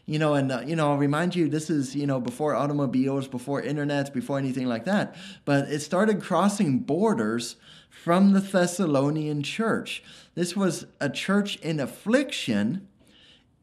You 0.05 0.19
know, 0.19 0.33
and 0.33 0.51
uh, 0.51 0.62
you 0.65 0.75
know, 0.75 0.91
I'll 0.91 0.98
remind 0.98 1.38
you, 1.38 1.48
this 1.48 1.69
is 1.69 1.95
you 1.95 2.05
know 2.05 2.19
before 2.19 2.53
automobiles, 2.53 3.29
before 3.29 3.62
internet, 3.62 4.13
before 4.13 4.38
anything 4.38 4.65
like 4.65 4.83
that. 4.86 5.15
But 5.45 5.69
it 5.69 5.79
started 5.79 6.21
crossing 6.21 6.79
borders 6.79 7.55
from 7.89 8.33
the 8.33 8.41
Thessalonian 8.41 9.41
church. 9.41 10.03
This 10.36 10.53
was 10.53 10.86
a 11.00 11.09
church 11.09 11.55
in 11.59 11.79
affliction, 11.79 12.88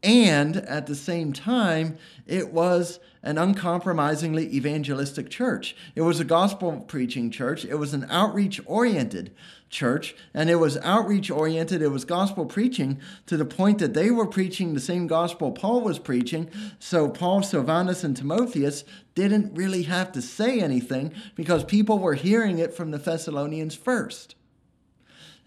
and 0.03 0.57
at 0.57 0.87
the 0.87 0.95
same 0.95 1.33
time, 1.33 1.97
it 2.25 2.53
was 2.53 2.99
an 3.23 3.37
uncompromisingly 3.37 4.53
evangelistic 4.55 5.29
church. 5.29 5.75
It 5.95 6.01
was 6.01 6.19
a 6.19 6.25
gospel 6.25 6.79
preaching 6.87 7.31
church, 7.31 7.65
it 7.65 7.75
was 7.75 7.93
an 7.93 8.05
outreach 8.09 8.61
oriented 8.65 9.31
church, 9.69 10.15
and 10.33 10.49
it 10.49 10.55
was 10.55 10.77
outreach 10.77 11.29
oriented, 11.29 11.81
it 11.81 11.89
was 11.89 12.05
gospel 12.05 12.45
preaching 12.45 13.01
to 13.25 13.35
the 13.35 13.45
point 13.45 13.79
that 13.79 13.93
they 13.93 14.11
were 14.11 14.27
preaching 14.27 14.73
the 14.73 14.79
same 14.79 15.07
gospel 15.07 15.51
Paul 15.51 15.81
was 15.81 15.99
preaching. 15.99 16.49
So, 16.79 17.09
Paul, 17.09 17.43
Silvanus, 17.43 18.03
and 18.03 18.15
Timotheus 18.15 18.83
didn't 19.15 19.55
really 19.55 19.83
have 19.83 20.11
to 20.13 20.21
say 20.21 20.61
anything 20.61 21.13
because 21.35 21.63
people 21.63 21.99
were 21.99 22.13
hearing 22.13 22.59
it 22.59 22.73
from 22.73 22.91
the 22.91 22.97
Thessalonians 22.97 23.75
first. 23.75 24.35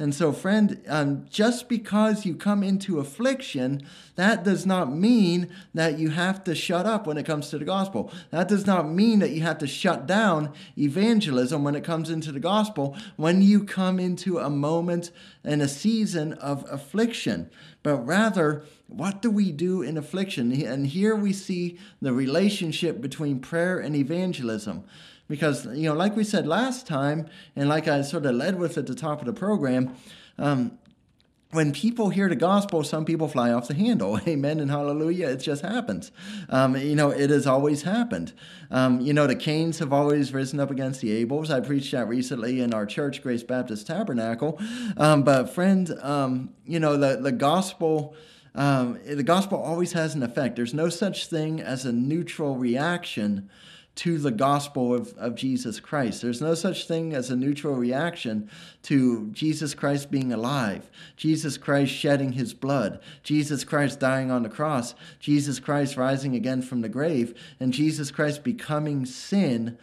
And 0.01 0.15
so, 0.15 0.33
friend, 0.33 0.81
um, 0.89 1.27
just 1.29 1.69
because 1.69 2.25
you 2.25 2.35
come 2.35 2.63
into 2.63 3.01
affliction, 3.01 3.83
that 4.17 4.43
does 4.43 4.65
not 4.65 4.91
mean 4.91 5.51
that 5.75 5.99
you 5.99 6.09
have 6.09 6.43
to 6.45 6.55
shut 6.55 6.87
up 6.87 7.07
when 7.07 7.19
it 7.19 7.27
comes 7.27 7.51
to 7.51 7.59
the 7.59 7.67
gospel. 7.67 8.11
That 8.31 8.49
does 8.49 8.67
not 8.67 8.89
mean 8.89 9.19
that 9.19 9.33
you 9.33 9.43
have 9.43 9.59
to 9.59 9.67
shut 9.67 10.07
down 10.07 10.55
evangelism 10.79 11.65
when 11.65 11.75
it 11.75 11.85
comes 11.85 12.09
into 12.09 12.33
the 12.33 12.41
gospel 12.41 12.97
when 13.17 13.43
you 13.43 13.63
come 13.63 14.01
into 14.01 14.39
a 14.39 14.49
moment 14.49 15.11
and 15.45 15.61
a 15.61 15.69
season 15.69 16.33
of 16.33 16.65
affliction. 16.71 17.51
But 17.83 17.99
rather, 17.99 18.65
what 18.87 19.21
do 19.21 19.31
we 19.31 19.53
do 19.53 19.83
in 19.83 19.99
affliction? 19.99 20.51
And 20.65 20.87
here 20.87 21.15
we 21.15 21.35
see 21.35 21.79
the 22.01 22.15
relationship 22.15 23.03
between 23.03 23.39
prayer 23.39 23.79
and 23.79 23.95
evangelism. 23.95 24.85
Because, 25.31 25.65
you 25.67 25.89
know, 25.89 25.95
like 25.95 26.17
we 26.17 26.25
said 26.25 26.49
last 26.49 26.89
time, 26.89 27.29
and 27.55 27.69
like 27.69 27.87
I 27.87 28.03
sort 28.03 28.27
of 28.27 28.35
led 28.35 28.59
with 28.59 28.77
at 28.77 28.89
the 28.89 28.97
top 28.97 29.21
of 29.21 29.27
the 29.27 29.33
program, 29.33 29.95
um, 30.37 30.77
when 31.53 31.73
people 31.73 32.09
hear 32.09 32.29
the 32.29 32.35
gospel, 32.35 32.83
some 32.83 33.05
people 33.05 33.29
fly 33.29 33.53
off 33.53 33.69
the 33.69 33.75
handle. 33.75 34.19
Amen 34.27 34.59
and 34.59 34.69
hallelujah. 34.69 35.29
It 35.29 35.37
just 35.37 35.63
happens. 35.63 36.11
Um, 36.49 36.77
you 36.77 36.97
know, 36.97 37.11
it 37.11 37.31
has 37.31 37.47
always 37.47 37.83
happened. 37.83 38.33
Um, 38.73 39.01
you 39.01 39.13
know, 39.13 39.29
the 39.29 39.37
Cains 39.37 39.79
have 39.79 39.93
always 39.93 40.35
risen 40.35 40.59
up 40.59 40.73
against 40.73 41.01
the 41.01 41.25
Abels. 41.25 41.49
I 41.49 41.61
preached 41.61 41.93
that 41.93 42.09
recently 42.09 42.61
in 42.61 42.75
our 42.75 42.85
church, 42.85 43.23
Grace 43.23 43.45
Baptist 43.45 43.87
Tabernacle. 43.87 44.61
Um, 44.97 45.23
but, 45.23 45.47
friend, 45.47 45.97
um, 46.03 46.55
you 46.67 46.81
know, 46.81 46.97
the, 46.97 47.21
the 47.23 47.33
gospel. 47.33 48.17
Um, 48.53 48.99
the 49.07 49.23
gospel 49.23 49.63
always 49.63 49.93
has 49.93 50.17
an 50.17 50.25
effect. 50.25 50.57
There's 50.57 50.75
no 50.75 50.89
such 50.89 51.29
thing 51.29 51.61
as 51.61 51.85
a 51.85 51.93
neutral 51.93 52.57
reaction 52.57 53.49
to 53.97 54.19
the 54.19 54.31
gospel 54.31 54.95
of, 54.95 55.13
of 55.19 55.35
Jesus 55.35 55.81
Christ. 55.81 56.23
There's 56.23 56.41
no 56.41 56.55
such 56.55 56.87
thing 56.87 57.13
as 57.13 57.31
a 57.31 57.37
neutral 57.37 57.75
reaction 57.75 58.49
to 58.85 59.29
Jesus 59.33 59.75
Christ 59.75 60.11
being 60.11 60.33
alive, 60.33 60.91
Jesus 61.17 61.59
Christ 61.59 61.93
shedding 61.93 62.33
his 62.33 62.55
blood, 62.55 63.01
Jesus 63.23 63.65
Christ 63.65 64.01
dying 64.01 64.31
on 64.31 64.43
the 64.43 64.49
cross, 64.49 64.95
Jesus 65.19 65.59
Christ 65.59 65.97
rising 65.97 66.35
again 66.35 66.63
from 66.63 66.81
the 66.81 66.89
grave, 66.89 67.39
and 67.59 67.73
Jesus 67.73 68.11
Christ 68.11 68.43
becoming 68.43 69.05
sin 69.05 69.77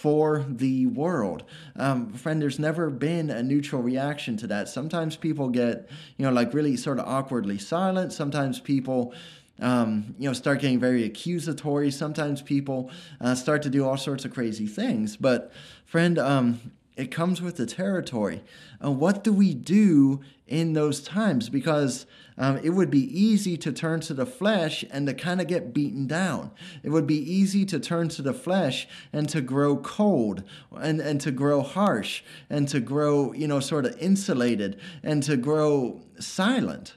for 0.00 0.46
the 0.48 0.86
world. 0.86 1.44
Um, 1.76 2.14
friend, 2.14 2.40
there's 2.40 2.58
never 2.58 2.88
been 2.88 3.28
a 3.28 3.42
neutral 3.42 3.82
reaction 3.82 4.38
to 4.38 4.46
that. 4.46 4.70
Sometimes 4.70 5.14
people 5.14 5.50
get, 5.50 5.90
you 6.16 6.24
know, 6.24 6.32
like 6.32 6.54
really 6.54 6.78
sort 6.78 6.98
of 6.98 7.06
awkwardly 7.06 7.58
silent. 7.58 8.14
Sometimes 8.14 8.60
people 8.60 9.12
um, 9.60 10.14
you 10.18 10.28
know, 10.28 10.32
start 10.32 10.60
getting 10.60 10.80
very 10.80 11.04
accusatory. 11.04 11.90
Sometimes 11.90 12.42
people 12.42 12.90
uh, 13.20 13.34
start 13.34 13.62
to 13.62 13.70
do 13.70 13.86
all 13.86 13.96
sorts 13.96 14.24
of 14.24 14.32
crazy 14.32 14.66
things. 14.66 15.16
But, 15.16 15.52
friend, 15.86 16.18
um, 16.18 16.72
it 16.96 17.10
comes 17.10 17.40
with 17.40 17.56
the 17.56 17.66
territory. 17.66 18.42
Uh, 18.84 18.90
what 18.90 19.24
do 19.24 19.32
we 19.32 19.54
do 19.54 20.20
in 20.46 20.74
those 20.74 21.00
times? 21.00 21.48
Because 21.48 22.04
um, 22.36 22.58
it 22.58 22.70
would 22.70 22.90
be 22.90 23.04
easy 23.18 23.56
to 23.58 23.72
turn 23.72 24.00
to 24.00 24.14
the 24.14 24.26
flesh 24.26 24.84
and 24.90 25.06
to 25.06 25.14
kind 25.14 25.40
of 25.40 25.46
get 25.46 25.72
beaten 25.72 26.06
down. 26.06 26.50
It 26.82 26.90
would 26.90 27.06
be 27.06 27.18
easy 27.18 27.64
to 27.66 27.78
turn 27.78 28.08
to 28.10 28.22
the 28.22 28.34
flesh 28.34 28.88
and 29.12 29.28
to 29.30 29.40
grow 29.40 29.76
cold 29.76 30.42
and, 30.76 31.00
and 31.00 31.20
to 31.20 31.30
grow 31.30 31.62
harsh 31.62 32.22
and 32.48 32.68
to 32.68 32.80
grow, 32.80 33.32
you 33.32 33.46
know, 33.46 33.60
sort 33.60 33.86
of 33.86 33.96
insulated 33.98 34.78
and 35.02 35.22
to 35.22 35.36
grow 35.36 36.00
silent, 36.18 36.96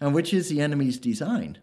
and 0.00 0.14
which 0.14 0.32
is 0.32 0.48
the 0.48 0.60
enemy's 0.60 0.98
design. 0.98 1.58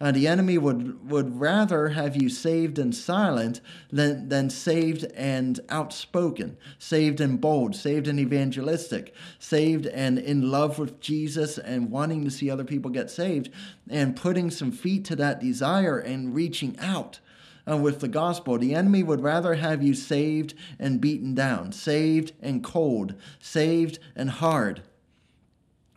Uh, 0.00 0.12
the 0.12 0.28
enemy 0.28 0.56
would, 0.56 1.10
would 1.10 1.40
rather 1.40 1.88
have 1.88 2.20
you 2.20 2.28
saved 2.28 2.78
and 2.78 2.94
silent 2.94 3.60
than, 3.90 4.28
than 4.28 4.48
saved 4.48 5.04
and 5.16 5.58
outspoken, 5.68 6.56
saved 6.78 7.20
and 7.20 7.40
bold, 7.40 7.74
saved 7.74 8.06
and 8.06 8.20
evangelistic, 8.20 9.12
saved 9.40 9.86
and 9.86 10.18
in 10.18 10.50
love 10.50 10.78
with 10.78 11.00
Jesus 11.00 11.58
and 11.58 11.90
wanting 11.90 12.22
to 12.24 12.30
see 12.30 12.48
other 12.48 12.64
people 12.64 12.90
get 12.92 13.10
saved, 13.10 13.50
and 13.90 14.14
putting 14.14 14.50
some 14.50 14.70
feet 14.70 15.04
to 15.04 15.16
that 15.16 15.40
desire 15.40 15.98
and 15.98 16.34
reaching 16.34 16.78
out. 16.78 17.20
With 17.66 18.00
the 18.00 18.08
gospel. 18.08 18.56
The 18.56 18.74
enemy 18.74 19.02
would 19.02 19.20
rather 19.20 19.52
have 19.56 19.82
you 19.82 19.92
saved 19.92 20.54
and 20.78 21.02
beaten 21.02 21.34
down, 21.34 21.72
saved 21.72 22.32
and 22.40 22.64
cold, 22.64 23.12
saved 23.40 23.98
and 24.16 24.30
hard. 24.30 24.80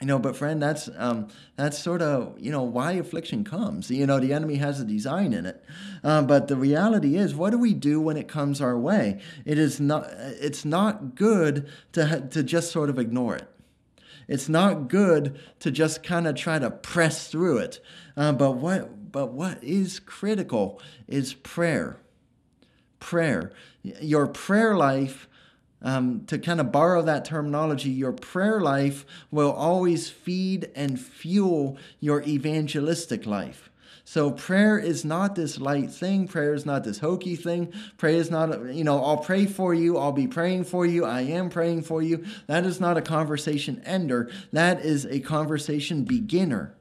You 0.01 0.07
know, 0.07 0.17
but 0.17 0.35
friend, 0.35 0.59
that's 0.59 0.89
um, 0.97 1.27
that's 1.55 1.77
sort 1.77 2.01
of 2.01 2.35
you 2.39 2.51
know 2.51 2.63
why 2.63 2.93
affliction 2.93 3.43
comes. 3.43 3.91
You 3.91 4.07
know, 4.07 4.19
the 4.19 4.33
enemy 4.33 4.55
has 4.55 4.79
a 4.79 4.83
design 4.83 5.31
in 5.31 5.45
it, 5.45 5.63
uh, 6.03 6.23
but 6.23 6.47
the 6.47 6.55
reality 6.55 7.15
is, 7.15 7.35
what 7.35 7.51
do 7.51 7.59
we 7.59 7.75
do 7.75 8.01
when 8.01 8.17
it 8.17 8.27
comes 8.27 8.61
our 8.61 8.77
way? 8.77 9.21
It 9.45 9.59
is 9.59 9.79
not. 9.79 10.07
It's 10.09 10.65
not 10.65 11.13
good 11.13 11.69
to 11.93 12.27
to 12.31 12.41
just 12.41 12.71
sort 12.71 12.89
of 12.89 12.97
ignore 12.97 13.35
it. 13.35 13.47
It's 14.27 14.49
not 14.49 14.87
good 14.87 15.39
to 15.59 15.69
just 15.69 16.01
kind 16.01 16.27
of 16.27 16.35
try 16.35 16.57
to 16.57 16.71
press 16.71 17.27
through 17.27 17.59
it. 17.59 17.79
Uh, 18.17 18.31
but 18.31 18.53
what 18.53 19.11
but 19.11 19.33
what 19.33 19.63
is 19.63 19.99
critical 19.99 20.81
is 21.07 21.35
prayer. 21.35 21.97
Prayer. 22.99 23.51
Your 23.83 24.25
prayer 24.25 24.75
life 24.75 25.27
um, 25.81 26.25
to 26.27 26.37
kind 26.37 26.59
of 26.59 26.71
borrow 26.71 27.01
that 27.01 27.25
terminology, 27.25 27.89
your 27.89 28.13
prayer 28.13 28.61
life 28.61 29.05
will 29.31 29.51
always 29.51 30.09
feed 30.09 30.69
and 30.75 30.99
fuel 30.99 31.77
your 31.99 32.21
evangelistic 32.23 33.25
life. 33.25 33.69
So 34.03 34.31
prayer 34.31 34.77
is 34.77 35.05
not 35.05 35.35
this 35.35 35.59
light 35.59 35.91
thing. 35.91 36.27
Prayer 36.27 36.53
is 36.53 36.65
not 36.65 36.83
this 36.83 36.99
hokey 36.99 37.35
thing. 37.35 37.71
Prayer 37.97 38.17
is 38.17 38.29
not, 38.29 38.73
you 38.73 38.83
know, 38.83 39.01
I'll 39.03 39.17
pray 39.17 39.45
for 39.45 39.73
you. 39.73 39.97
I'll 39.97 40.11
be 40.11 40.27
praying 40.27 40.65
for 40.65 40.85
you. 40.85 41.05
I 41.05 41.21
am 41.21 41.49
praying 41.49 41.83
for 41.83 42.01
you. 42.01 42.25
That 42.47 42.65
is 42.65 42.81
not 42.81 42.97
a 42.97 43.01
conversation 43.01 43.81
ender. 43.85 44.29
That 44.51 44.83
is 44.83 45.05
a 45.05 45.19
conversation 45.19 46.03
beginner. 46.03 46.75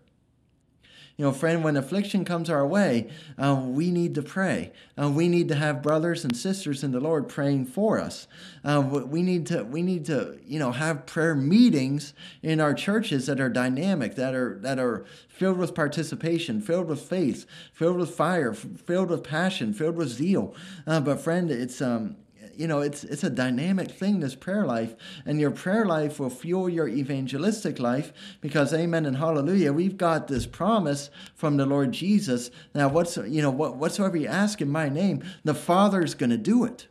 You 1.20 1.26
know, 1.26 1.32
friend, 1.32 1.62
when 1.62 1.76
affliction 1.76 2.24
comes 2.24 2.48
our 2.48 2.66
way, 2.66 3.10
uh, 3.36 3.54
we 3.62 3.90
need 3.90 4.14
to 4.14 4.22
pray. 4.22 4.72
Uh, 4.98 5.10
we 5.10 5.28
need 5.28 5.48
to 5.48 5.54
have 5.54 5.82
brothers 5.82 6.24
and 6.24 6.34
sisters 6.34 6.82
in 6.82 6.92
the 6.92 6.98
Lord 6.98 7.28
praying 7.28 7.66
for 7.66 8.00
us. 8.00 8.26
Uh, 8.64 8.80
we 8.80 9.20
need 9.20 9.44
to 9.48 9.64
we 9.64 9.82
need 9.82 10.06
to 10.06 10.38
you 10.46 10.58
know 10.58 10.72
have 10.72 11.04
prayer 11.04 11.34
meetings 11.34 12.14
in 12.42 12.58
our 12.58 12.72
churches 12.72 13.26
that 13.26 13.38
are 13.38 13.50
dynamic, 13.50 14.14
that 14.14 14.34
are 14.34 14.58
that 14.62 14.78
are 14.78 15.04
filled 15.28 15.58
with 15.58 15.74
participation, 15.74 16.62
filled 16.62 16.86
with 16.86 17.02
faith, 17.02 17.44
filled 17.74 17.98
with 17.98 18.14
fire, 18.14 18.54
filled 18.54 19.10
with 19.10 19.22
passion, 19.22 19.74
filled 19.74 19.96
with 19.96 20.08
zeal. 20.08 20.54
Uh, 20.86 21.00
but 21.00 21.20
friend, 21.20 21.50
it's 21.50 21.82
um 21.82 22.16
you 22.60 22.66
know, 22.66 22.80
it's 22.80 23.04
it's 23.04 23.24
a 23.24 23.30
dynamic 23.30 23.90
thing, 23.90 24.20
this 24.20 24.34
prayer 24.34 24.66
life. 24.66 24.94
And 25.24 25.40
your 25.40 25.50
prayer 25.50 25.86
life 25.86 26.20
will 26.20 26.28
fuel 26.28 26.68
your 26.68 26.88
evangelistic 26.88 27.78
life 27.78 28.12
because 28.42 28.74
amen 28.74 29.06
and 29.06 29.16
hallelujah, 29.16 29.72
we've 29.72 29.96
got 29.96 30.28
this 30.28 30.44
promise 30.44 31.08
from 31.34 31.56
the 31.56 31.64
Lord 31.64 31.92
Jesus. 31.92 32.50
Now 32.74 32.88
what's 32.88 33.16
you 33.16 33.40
know, 33.40 33.50
what 33.50 33.76
whatsoever 33.76 34.18
you 34.18 34.26
ask 34.26 34.60
in 34.60 34.68
my 34.68 34.90
name, 34.90 35.24
the 35.42 35.54
Father's 35.54 36.12
gonna 36.14 36.36
do 36.36 36.64
it. 36.64 36.86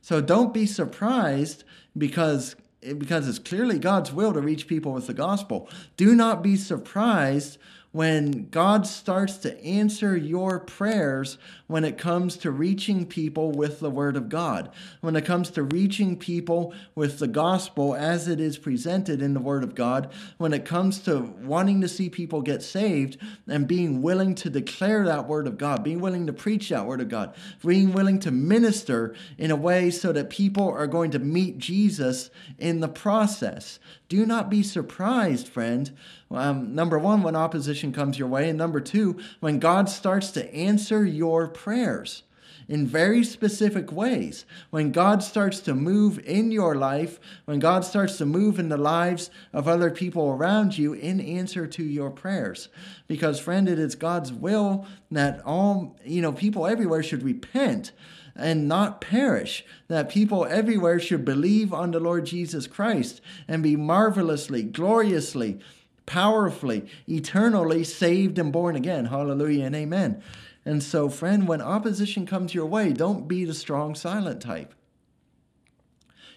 So 0.00 0.20
don't 0.20 0.52
be 0.52 0.66
surprised 0.66 1.62
because 1.96 2.56
because 2.98 3.28
it's 3.28 3.38
clearly 3.38 3.78
God's 3.78 4.12
will 4.12 4.32
to 4.32 4.40
reach 4.40 4.66
people 4.66 4.92
with 4.92 5.06
the 5.06 5.14
gospel. 5.14 5.68
Do 5.96 6.16
not 6.16 6.42
be 6.42 6.56
surprised 6.56 7.56
when 7.92 8.48
God 8.48 8.86
starts 8.86 9.36
to 9.38 9.62
answer 9.62 10.16
your 10.16 10.58
prayers 10.58 11.36
when 11.66 11.84
it 11.84 11.98
comes 11.98 12.36
to 12.38 12.50
reaching 12.50 13.06
people 13.06 13.52
with 13.52 13.80
the 13.80 13.90
Word 13.90 14.16
of 14.16 14.28
God, 14.28 14.70
when 15.00 15.14
it 15.14 15.24
comes 15.24 15.50
to 15.50 15.62
reaching 15.62 16.18
people 16.18 16.74
with 16.94 17.18
the 17.18 17.26
gospel 17.26 17.94
as 17.94 18.28
it 18.28 18.40
is 18.40 18.58
presented 18.58 19.20
in 19.20 19.34
the 19.34 19.40
Word 19.40 19.62
of 19.62 19.74
God, 19.74 20.10
when 20.38 20.54
it 20.54 20.64
comes 20.64 21.00
to 21.00 21.20
wanting 21.42 21.82
to 21.82 21.88
see 21.88 22.08
people 22.08 22.40
get 22.40 22.62
saved 22.62 23.18
and 23.46 23.68
being 23.68 24.00
willing 24.00 24.34
to 24.36 24.50
declare 24.50 25.04
that 25.04 25.28
Word 25.28 25.46
of 25.46 25.58
God, 25.58 25.84
being 25.84 26.00
willing 26.00 26.26
to 26.26 26.32
preach 26.32 26.70
that 26.70 26.86
Word 26.86 27.02
of 27.02 27.08
God, 27.08 27.34
being 27.64 27.92
willing 27.92 28.18
to 28.20 28.30
minister 28.30 29.14
in 29.36 29.50
a 29.50 29.56
way 29.56 29.90
so 29.90 30.12
that 30.12 30.30
people 30.30 30.68
are 30.70 30.86
going 30.86 31.10
to 31.10 31.18
meet 31.18 31.58
Jesus 31.58 32.30
in 32.58 32.80
the 32.80 32.88
process. 32.88 33.78
Do 34.08 34.26
not 34.26 34.50
be 34.50 34.62
surprised, 34.62 35.48
friend. 35.48 35.90
Um, 36.34 36.74
number 36.74 36.98
one, 36.98 37.22
when 37.22 37.36
opposition 37.36 37.92
comes 37.92 38.18
your 38.18 38.28
way, 38.28 38.48
and 38.48 38.58
number 38.58 38.80
two, 38.80 39.18
when 39.40 39.58
God 39.58 39.88
starts 39.88 40.30
to 40.32 40.54
answer 40.54 41.04
your 41.04 41.48
prayers 41.48 42.22
in 42.68 42.86
very 42.86 43.24
specific 43.24 43.92
ways. 43.92 44.44
When 44.70 44.92
God 44.92 45.22
starts 45.22 45.60
to 45.60 45.74
move 45.74 46.18
in 46.20 46.50
your 46.50 46.74
life, 46.74 47.18
when 47.44 47.58
God 47.58 47.84
starts 47.84 48.16
to 48.18 48.26
move 48.26 48.58
in 48.58 48.68
the 48.68 48.76
lives 48.76 49.30
of 49.52 49.68
other 49.68 49.90
people 49.90 50.30
around 50.30 50.78
you 50.78 50.92
in 50.92 51.20
answer 51.20 51.66
to 51.66 51.82
your 51.82 52.10
prayers. 52.10 52.68
Because, 53.08 53.40
friend, 53.40 53.68
it 53.68 53.78
is 53.78 53.94
God's 53.94 54.32
will 54.32 54.86
that 55.10 55.42
all, 55.44 55.96
you 56.04 56.22
know, 56.22 56.32
people 56.32 56.66
everywhere 56.66 57.02
should 57.02 57.22
repent 57.22 57.92
and 58.34 58.66
not 58.66 59.00
perish, 59.00 59.64
that 59.88 60.08
people 60.08 60.46
everywhere 60.46 60.98
should 60.98 61.24
believe 61.24 61.74
on 61.74 61.90
the 61.90 62.00
Lord 62.00 62.24
Jesus 62.24 62.66
Christ 62.66 63.20
and 63.46 63.62
be 63.62 63.76
marvelously, 63.76 64.62
gloriously, 64.62 65.60
powerfully, 66.06 66.86
eternally 67.08 67.84
saved 67.84 68.38
and 68.38 68.52
born 68.52 68.76
again. 68.76 69.06
Hallelujah 69.06 69.66
and 69.66 69.76
amen. 69.76 70.22
And 70.64 70.82
so, 70.82 71.08
friend, 71.08 71.48
when 71.48 71.60
opposition 71.60 72.26
comes 72.26 72.54
your 72.54 72.66
way, 72.66 72.92
don't 72.92 73.26
be 73.26 73.44
the 73.44 73.54
strong, 73.54 73.94
silent 73.94 74.40
type. 74.40 74.74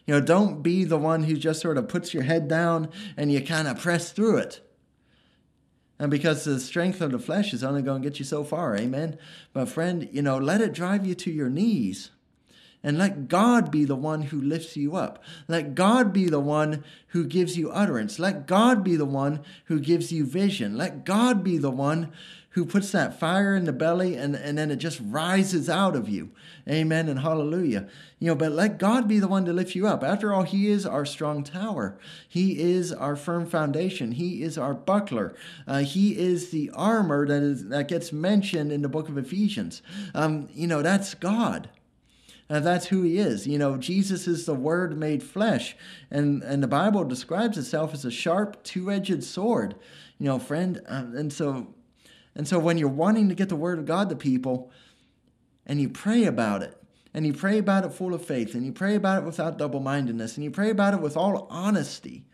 You 0.06 0.14
know, 0.14 0.22
don't 0.22 0.62
be 0.62 0.84
the 0.84 0.98
one 0.98 1.24
who 1.24 1.36
just 1.36 1.62
sort 1.62 1.78
of 1.78 1.88
puts 1.88 2.14
your 2.14 2.24
head 2.24 2.48
down 2.48 2.90
and 3.18 3.32
you 3.32 3.42
kind 3.42 3.68
of 3.68 3.80
press 3.80 4.12
through 4.12 4.38
it. 4.38 4.62
And 5.98 6.12
because 6.12 6.44
the 6.44 6.60
strength 6.60 7.02
of 7.02 7.12
the 7.12 7.20
flesh 7.20 7.54
is 7.54 7.64
only 7.64 7.82
going 7.82 8.02
to 8.02 8.10
get 8.10 8.20
you 8.20 8.26
so 8.26 8.44
far, 8.44 8.76
amen. 8.76 9.18
But 9.54 9.70
friend, 9.70 10.10
you 10.12 10.22
know, 10.22 10.38
let 10.38 10.62
it 10.62 10.74
drive 10.74 11.06
you 11.06 11.16
to 11.16 11.32
your 11.32 11.50
knees. 11.50 12.12
And 12.84 12.98
let 12.98 13.28
God 13.28 13.72
be 13.72 13.84
the 13.84 13.96
one 13.96 14.24
who 14.24 14.40
lifts 14.40 14.78
you 14.78 14.96
up. 14.96 15.24
Let 15.48 15.76
God 15.76 16.14
be 16.14 16.30
the 16.30 16.40
one 16.40 16.84
who 17.08 17.26
gives 17.26 17.58
you 17.58 17.72
utterance. 17.72 18.20
Let 18.20 18.46
God 18.46 18.84
be 18.84 18.96
the 18.96 19.06
one 19.06 19.42
who 19.66 19.80
gives 19.80 20.12
you 20.12 20.26
vision. 20.26 20.78
Let 20.78 21.04
God 21.04 21.44
be 21.44 21.58
the 21.58 21.72
one 21.72 22.12
who 22.56 22.66
puts 22.66 22.94
that 22.94 23.20
fire 23.20 23.54
in 23.54 23.66
the 23.66 23.74
belly 23.74 24.16
and, 24.16 24.34
and 24.34 24.58
then 24.58 24.72
it 24.72 24.78
just 24.78 25.02
rises 25.04 25.70
out 25.70 25.94
of 25.94 26.08
you. 26.08 26.30
Amen 26.70 27.10
and 27.10 27.20
hallelujah. 27.20 27.86
You 28.18 28.28
know, 28.28 28.36
but 28.36 28.54
let 28.54 28.78
God 28.80 29.10
be 29.10 29.20
the 29.20 29.28
one 29.28 29.44
to 29.44 29.52
lift 29.52 29.76
you 29.76 29.88
up. 29.88 30.06
After 30.06 30.34
all, 30.34 30.44
He 30.44 30.70
is 30.70 30.86
our 30.86 31.06
strong 31.06 31.44
tower. 31.44 31.98
He 32.30 32.62
is 32.62 32.94
our 32.94 33.18
firm 33.18 33.46
foundation. 33.46 34.14
He 34.14 34.42
is 34.42 34.58
our 34.58 34.74
buckler. 34.74 35.36
Uh, 35.68 35.80
he 35.80 36.18
is 36.18 36.52
the 36.52 36.72
armor 36.74 37.28
that 37.28 37.44
is 37.44 37.68
that 37.68 37.90
gets 37.90 38.14
mentioned 38.14 38.72
in 38.72 38.82
the 38.82 38.90
book 38.90 39.10
of 39.10 39.18
Ephesians. 39.18 39.82
Um, 40.14 40.48
you 40.54 40.66
know, 40.66 40.82
that's 40.82 41.14
God. 41.14 41.70
Uh, 42.50 42.60
that's 42.60 42.88
who 42.88 43.02
he 43.02 43.18
is. 43.18 43.48
You 43.48 43.58
know, 43.58 43.78
Jesus 43.78 44.28
is 44.28 44.46
the 44.46 44.54
Word 44.54 44.98
made 44.98 45.24
flesh, 45.24 45.76
and 46.12 46.44
and 46.44 46.62
the 46.62 46.68
Bible 46.68 47.04
describes 47.04 47.58
itself 47.58 47.94
as 47.94 48.06
a 48.06 48.12
sharp, 48.12 48.64
two-edged 48.64 49.24
sword. 49.24 49.76
You 50.20 50.28
know, 50.28 50.40
friend, 50.40 50.82
uh, 50.88 51.06
and 51.16 51.34
so 51.34 51.74
and 52.36 52.48
so 52.48 52.60
when 52.60 52.78
you're 52.78 52.90
wanting 52.90 53.30
to 53.30 53.36
get 53.36 53.50
the 53.50 53.56
word 53.56 53.80
of 53.80 53.86
God 53.86 54.10
to 54.10 54.16
people 54.16 54.72
and 55.66 55.82
you 55.82 55.90
pray 55.90 56.26
about 56.26 56.62
it, 56.62 56.78
and 57.14 57.26
you 57.26 57.34
pray 57.34 57.58
about 57.58 57.86
it 57.86 57.94
full 57.94 58.14
of 58.14 58.24
faith, 58.24 58.54
and 58.54 58.66
you 58.66 58.72
pray 58.72 58.94
about 58.94 59.24
it 59.24 59.26
without 59.26 59.58
double 59.58 59.80
mindedness, 59.80 60.36
and 60.36 60.44
you 60.44 60.52
pray 60.52 60.70
about 60.70 60.94
it 60.94 61.00
with 61.00 61.18
all 61.18 61.48
honesty 61.50 62.26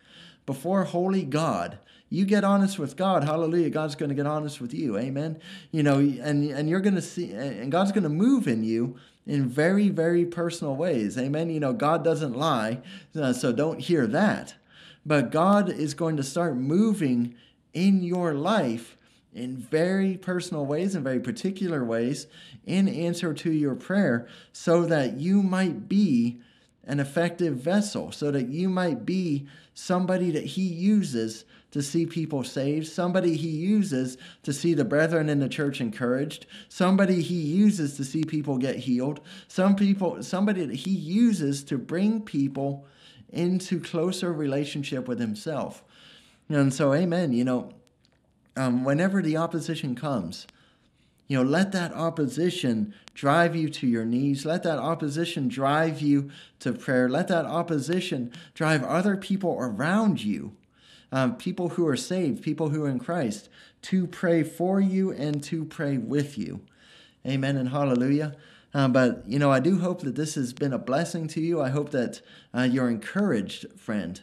before 0.45 0.83
holy 0.83 1.23
God, 1.23 1.77
you 2.09 2.25
get 2.25 2.43
honest 2.43 2.77
with 2.77 2.97
God, 2.97 3.23
hallelujah, 3.23 3.69
God's 3.69 3.95
going 3.95 4.09
to 4.09 4.15
get 4.15 4.27
honest 4.27 4.59
with 4.59 4.73
you, 4.73 4.97
amen. 4.97 5.39
You 5.71 5.83
know, 5.83 5.99
and, 5.99 6.43
and 6.49 6.67
you're 6.67 6.81
going 6.81 6.95
to 6.95 7.01
see, 7.01 7.31
and 7.31 7.71
God's 7.71 7.91
going 7.91 8.03
to 8.03 8.09
move 8.09 8.47
in 8.47 8.63
you 8.63 8.97
in 9.25 9.47
very, 9.47 9.89
very 9.89 10.25
personal 10.25 10.75
ways, 10.75 11.17
amen. 11.17 11.49
You 11.49 11.59
know, 11.59 11.73
God 11.73 12.03
doesn't 12.03 12.35
lie, 12.35 12.79
uh, 13.15 13.33
so 13.33 13.51
don't 13.51 13.79
hear 13.79 14.07
that. 14.07 14.55
But 15.05 15.31
God 15.31 15.69
is 15.69 15.93
going 15.93 16.17
to 16.17 16.23
start 16.23 16.55
moving 16.55 17.35
in 17.73 18.03
your 18.03 18.33
life 18.33 18.97
in 19.33 19.55
very 19.55 20.17
personal 20.17 20.65
ways 20.65 20.93
and 20.93 21.03
very 21.03 21.19
particular 21.19 21.83
ways 21.83 22.27
in 22.65 22.87
answer 22.87 23.33
to 23.33 23.51
your 23.51 23.75
prayer 23.75 24.27
so 24.51 24.85
that 24.85 25.17
you 25.17 25.41
might 25.41 25.87
be 25.87 26.39
an 26.83 26.99
effective 26.99 27.55
vessel 27.55 28.11
so 28.11 28.31
that 28.31 28.47
you 28.49 28.67
might 28.67 29.05
be 29.05 29.47
somebody 29.73 30.31
that 30.31 30.43
He 30.43 30.63
uses 30.63 31.45
to 31.71 31.81
see 31.81 32.05
people 32.05 32.43
saved, 32.43 32.87
somebody 32.87 33.35
He 33.35 33.49
uses 33.49 34.17
to 34.43 34.53
see 34.53 34.73
the 34.73 34.85
brethren 34.85 35.29
in 35.29 35.39
the 35.39 35.49
church 35.49 35.81
encouraged, 35.81 36.45
somebody 36.69 37.21
He 37.21 37.35
uses 37.35 37.97
to 37.97 38.03
see 38.03 38.23
people 38.23 38.57
get 38.57 38.75
healed, 38.75 39.21
some 39.47 39.75
people, 39.75 40.21
somebody 40.21 40.65
that 40.65 40.75
He 40.75 40.91
uses 40.91 41.63
to 41.65 41.77
bring 41.77 42.21
people 42.21 42.85
into 43.29 43.79
closer 43.79 44.31
relationship 44.33 45.07
with 45.07 45.19
Himself. 45.19 45.83
And 46.49 46.73
so, 46.73 46.93
Amen. 46.93 47.31
You 47.31 47.45
know, 47.45 47.73
um, 48.57 48.83
whenever 48.83 49.21
the 49.21 49.37
opposition 49.37 49.95
comes, 49.95 50.47
you 51.27 51.37
know, 51.37 51.49
let 51.49 51.71
that 51.71 51.93
opposition 51.93 52.93
drive 53.13 53.55
you 53.55 53.69
to 53.69 53.87
your 53.87 54.03
knees. 54.03 54.45
Let 54.45 54.63
that 54.63 54.79
opposition 54.79 55.47
drive 55.47 56.01
you 56.01 56.29
to 56.59 56.73
prayer. 56.73 57.07
Let 57.07 57.29
that 57.29 57.45
opposition 57.45 58.33
drive 58.53 58.83
other 58.83 59.15
people 59.15 59.55
around 59.57 60.21
you, 60.21 60.57
um, 61.11 61.35
people 61.35 61.69
who 61.69 61.87
are 61.87 61.97
saved, 61.97 62.41
people 62.41 62.69
who 62.69 62.83
are 62.85 62.89
in 62.89 62.99
Christ, 62.99 63.49
to 63.83 64.07
pray 64.07 64.43
for 64.43 64.79
you 64.79 65.11
and 65.11 65.43
to 65.45 65.65
pray 65.65 65.97
with 65.97 66.37
you. 66.37 66.61
Amen 67.25 67.57
and 67.57 67.69
hallelujah. 67.69 68.35
Uh, 68.73 68.87
but, 68.87 69.23
you 69.27 69.37
know, 69.37 69.51
I 69.51 69.59
do 69.59 69.79
hope 69.79 70.01
that 70.01 70.15
this 70.15 70.35
has 70.35 70.53
been 70.53 70.73
a 70.73 70.77
blessing 70.77 71.27
to 71.29 71.41
you. 71.41 71.61
I 71.61 71.69
hope 71.69 71.91
that 71.91 72.21
uh, 72.55 72.61
you're 72.61 72.89
encouraged, 72.89 73.65
friend. 73.77 74.21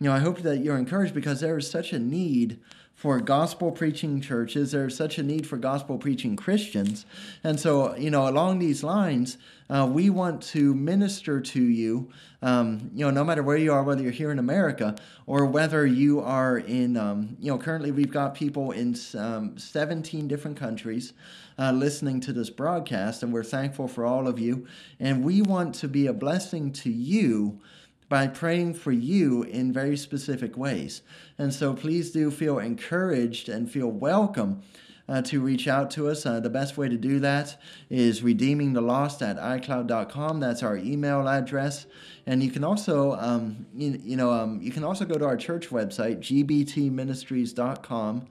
You 0.00 0.08
know, 0.08 0.14
I 0.14 0.18
hope 0.18 0.40
that 0.40 0.58
you're 0.58 0.76
encouraged 0.76 1.14
because 1.14 1.40
there 1.40 1.56
is 1.56 1.70
such 1.70 1.92
a 1.92 1.98
need 1.98 2.58
for 2.96 3.20
gospel 3.20 3.70
preaching 3.70 4.22
churches. 4.22 4.72
There's 4.72 4.96
such 4.96 5.18
a 5.18 5.22
need 5.22 5.46
for 5.46 5.58
gospel 5.58 5.98
preaching 5.98 6.34
Christians. 6.34 7.04
And 7.44 7.60
so, 7.60 7.94
you 7.94 8.10
know, 8.10 8.26
along 8.26 8.58
these 8.58 8.82
lines, 8.82 9.36
uh, 9.68 9.86
we 9.90 10.08
want 10.08 10.42
to 10.42 10.74
minister 10.74 11.40
to 11.40 11.62
you, 11.62 12.08
um, 12.40 12.90
you 12.94 13.04
know, 13.04 13.10
no 13.10 13.22
matter 13.22 13.42
where 13.42 13.58
you 13.58 13.70
are, 13.70 13.82
whether 13.82 14.02
you're 14.02 14.12
here 14.12 14.30
in 14.30 14.38
America 14.38 14.96
or 15.26 15.44
whether 15.44 15.84
you 15.84 16.20
are 16.20 16.56
in, 16.56 16.96
um, 16.96 17.36
you 17.38 17.50
know, 17.50 17.58
currently 17.58 17.90
we've 17.90 18.10
got 18.10 18.34
people 18.34 18.70
in 18.70 18.96
um, 19.18 19.58
17 19.58 20.26
different 20.26 20.56
countries 20.56 21.12
uh, 21.58 21.72
listening 21.72 22.20
to 22.20 22.32
this 22.32 22.48
broadcast, 22.48 23.22
and 23.22 23.32
we're 23.32 23.44
thankful 23.44 23.88
for 23.88 24.06
all 24.06 24.26
of 24.26 24.38
you. 24.38 24.66
And 25.00 25.22
we 25.22 25.42
want 25.42 25.74
to 25.76 25.88
be 25.88 26.06
a 26.06 26.12
blessing 26.14 26.72
to 26.72 26.90
you 26.90 27.60
by 28.08 28.26
praying 28.26 28.74
for 28.74 28.92
you 28.92 29.42
in 29.42 29.72
very 29.72 29.96
specific 29.96 30.56
ways. 30.56 31.02
And 31.38 31.52
so 31.52 31.74
please 31.74 32.12
do 32.12 32.30
feel 32.30 32.58
encouraged 32.58 33.48
and 33.48 33.70
feel 33.70 33.90
welcome 33.90 34.62
uh, 35.08 35.22
to 35.22 35.40
reach 35.40 35.68
out 35.68 35.90
to 35.92 36.08
us. 36.08 36.26
Uh, 36.26 36.40
the 36.40 36.50
best 36.50 36.76
way 36.76 36.88
to 36.88 36.96
do 36.96 37.20
that 37.20 37.60
is 37.90 38.22
redeeming 38.22 38.72
the 38.72 38.80
lost 38.80 39.22
at 39.22 39.38
iCloud.com. 39.38 40.40
That's 40.40 40.62
our 40.62 40.76
email 40.76 41.28
address. 41.28 41.86
And 42.26 42.42
you 42.42 42.50
can 42.50 42.64
also, 42.64 43.12
um, 43.14 43.66
you, 43.74 44.00
you, 44.02 44.16
know, 44.16 44.32
um, 44.32 44.60
you 44.60 44.72
can 44.72 44.84
also 44.84 45.04
go 45.04 45.16
to 45.16 45.24
our 45.24 45.36
church 45.36 45.70
website, 45.70 46.18
gbtministries.com 46.18 48.26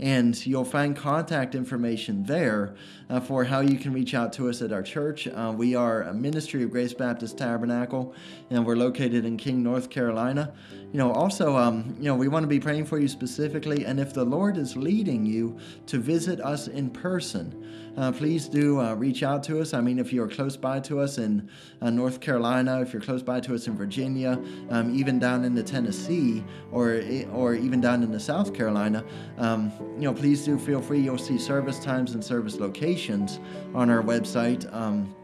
and 0.00 0.44
you'll 0.46 0.64
find 0.64 0.96
contact 0.96 1.54
information 1.54 2.24
there 2.24 2.74
uh, 3.10 3.20
for 3.20 3.44
how 3.44 3.60
you 3.60 3.78
can 3.78 3.92
reach 3.92 4.14
out 4.14 4.32
to 4.32 4.48
us 4.48 4.62
at 4.62 4.72
our 4.72 4.82
church. 4.82 5.28
Uh, 5.28 5.52
we 5.56 5.74
are 5.74 6.02
a 6.02 6.14
ministry 6.14 6.62
of 6.62 6.70
Grace 6.70 6.94
Baptist 6.94 7.38
Tabernacle, 7.38 8.14
and 8.50 8.64
we're 8.64 8.76
located 8.76 9.24
in 9.24 9.36
King, 9.36 9.62
North 9.62 9.90
Carolina. 9.90 10.52
You 10.92 10.98
know, 10.98 11.12
also, 11.12 11.56
um, 11.56 11.96
you 11.98 12.04
know, 12.04 12.14
we 12.14 12.28
want 12.28 12.44
to 12.44 12.48
be 12.48 12.60
praying 12.60 12.86
for 12.86 12.98
you 12.98 13.08
specifically, 13.08 13.84
and 13.86 14.00
if 14.00 14.12
the 14.12 14.24
Lord 14.24 14.56
is 14.56 14.76
leading 14.76 15.24
you 15.24 15.58
to 15.86 15.98
visit 15.98 16.40
us 16.40 16.68
in 16.68 16.90
person, 16.90 17.91
uh, 17.96 18.12
please 18.12 18.48
do 18.48 18.80
uh, 18.80 18.94
reach 18.94 19.22
out 19.22 19.42
to 19.44 19.60
us. 19.60 19.74
I 19.74 19.80
mean, 19.80 19.98
if 19.98 20.12
you're 20.12 20.28
close 20.28 20.56
by 20.56 20.80
to 20.80 21.00
us 21.00 21.18
in 21.18 21.48
uh, 21.80 21.90
North 21.90 22.20
Carolina, 22.20 22.80
if 22.80 22.92
you're 22.92 23.02
close 23.02 23.22
by 23.22 23.40
to 23.40 23.54
us 23.54 23.66
in 23.66 23.76
Virginia, 23.76 24.40
um, 24.70 24.94
even 24.94 25.18
down 25.18 25.44
in 25.44 25.54
the 25.54 25.62
Tennessee, 25.62 26.44
or 26.70 27.02
or 27.32 27.54
even 27.54 27.80
down 27.80 28.02
in 28.02 28.10
the 28.10 28.20
South 28.20 28.54
Carolina, 28.54 29.04
um, 29.38 29.72
you 29.96 30.02
know, 30.02 30.14
please 30.14 30.44
do 30.44 30.58
feel 30.58 30.80
free. 30.80 31.00
You'll 31.00 31.18
see 31.18 31.38
service 31.38 31.78
times 31.78 32.14
and 32.14 32.24
service 32.24 32.56
locations 32.58 33.40
on 33.74 33.90
our 33.90 34.02
website. 34.02 34.72
Um, 34.74 35.14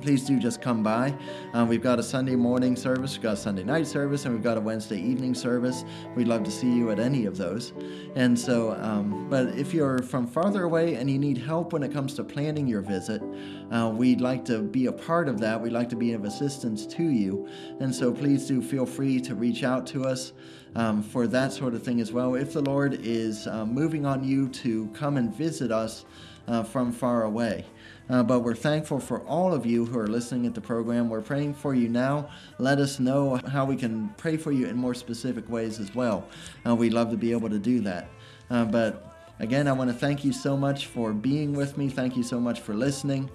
please 0.00 0.24
do 0.24 0.38
just 0.38 0.60
come 0.60 0.82
by. 0.82 1.14
Um, 1.52 1.68
we've 1.68 1.82
got 1.82 1.98
a 1.98 2.02
Sunday 2.02 2.36
morning 2.36 2.76
service, 2.76 3.14
we've 3.14 3.22
got 3.22 3.34
a 3.34 3.36
Sunday 3.36 3.64
night 3.64 3.86
service, 3.86 4.24
and 4.24 4.34
we've 4.34 4.42
got 4.42 4.56
a 4.56 4.60
Wednesday 4.60 4.98
evening 4.98 5.34
service. 5.34 5.84
We'd 6.14 6.28
love 6.28 6.44
to 6.44 6.50
see 6.50 6.70
you 6.70 6.90
at 6.90 6.98
any 6.98 7.26
of 7.26 7.36
those. 7.36 7.72
And 8.14 8.38
so, 8.38 8.72
um, 8.80 9.28
but 9.28 9.48
if 9.58 9.72
you're 9.72 9.98
from 10.02 10.26
farther 10.26 10.64
away 10.64 10.94
and 10.94 11.10
you 11.10 11.18
need 11.18 11.38
help 11.38 11.72
when 11.72 11.82
it 11.82 11.92
comes 11.92 12.14
to 12.14 12.24
planning 12.24 12.66
your 12.66 12.82
visit, 12.82 13.22
uh, 13.70 13.92
we'd 13.94 14.20
like 14.20 14.44
to 14.46 14.62
be 14.62 14.86
a 14.86 14.92
part 14.92 15.28
of 15.28 15.40
that. 15.40 15.60
We'd 15.60 15.72
like 15.72 15.88
to 15.90 15.96
be 15.96 16.12
of 16.12 16.24
assistance 16.24 16.86
to 16.86 17.02
you. 17.02 17.48
And 17.80 17.94
so, 17.94 18.12
please 18.12 18.46
do 18.46 18.60
feel 18.60 18.86
free 18.86 19.20
to 19.20 19.34
reach 19.34 19.64
out 19.64 19.86
to 19.88 20.04
us. 20.04 20.32
Um, 20.76 21.04
for 21.04 21.28
that 21.28 21.52
sort 21.52 21.74
of 21.74 21.84
thing 21.84 22.00
as 22.00 22.10
well. 22.10 22.34
If 22.34 22.52
the 22.52 22.60
Lord 22.60 22.98
is 23.00 23.46
uh, 23.46 23.64
moving 23.64 24.04
on 24.04 24.24
you 24.24 24.48
to 24.48 24.88
come 24.88 25.16
and 25.18 25.32
visit 25.32 25.70
us 25.70 26.04
uh, 26.48 26.62
from 26.62 26.92
far 26.92 27.22
away. 27.22 27.64
Uh, 28.10 28.22
but 28.22 28.40
we're 28.40 28.54
thankful 28.54 29.00
for 29.00 29.20
all 29.20 29.54
of 29.54 29.64
you 29.64 29.86
who 29.86 29.98
are 29.98 30.06
listening 30.06 30.46
at 30.46 30.54
the 30.54 30.60
program. 30.60 31.08
We're 31.08 31.22
praying 31.22 31.54
for 31.54 31.74
you 31.74 31.88
now. 31.88 32.28
Let 32.58 32.78
us 32.78 33.00
know 33.00 33.40
how 33.48 33.64
we 33.64 33.76
can 33.76 34.10
pray 34.16 34.36
for 34.36 34.52
you 34.52 34.66
in 34.66 34.76
more 34.76 34.94
specific 34.94 35.48
ways 35.48 35.80
as 35.80 35.94
well. 35.94 36.28
Uh, 36.66 36.74
we'd 36.74 36.92
love 36.92 37.10
to 37.10 37.16
be 37.16 37.32
able 37.32 37.48
to 37.48 37.58
do 37.58 37.80
that. 37.80 38.08
Uh, 38.50 38.66
but 38.66 39.16
again, 39.38 39.66
I 39.66 39.72
want 39.72 39.90
to 39.90 39.96
thank 39.96 40.24
you 40.24 40.32
so 40.32 40.56
much 40.56 40.86
for 40.86 41.12
being 41.12 41.54
with 41.54 41.78
me. 41.78 41.88
Thank 41.88 42.16
you 42.16 42.22
so 42.22 42.38
much 42.38 42.60
for 42.60 42.74
listening. 42.74 43.30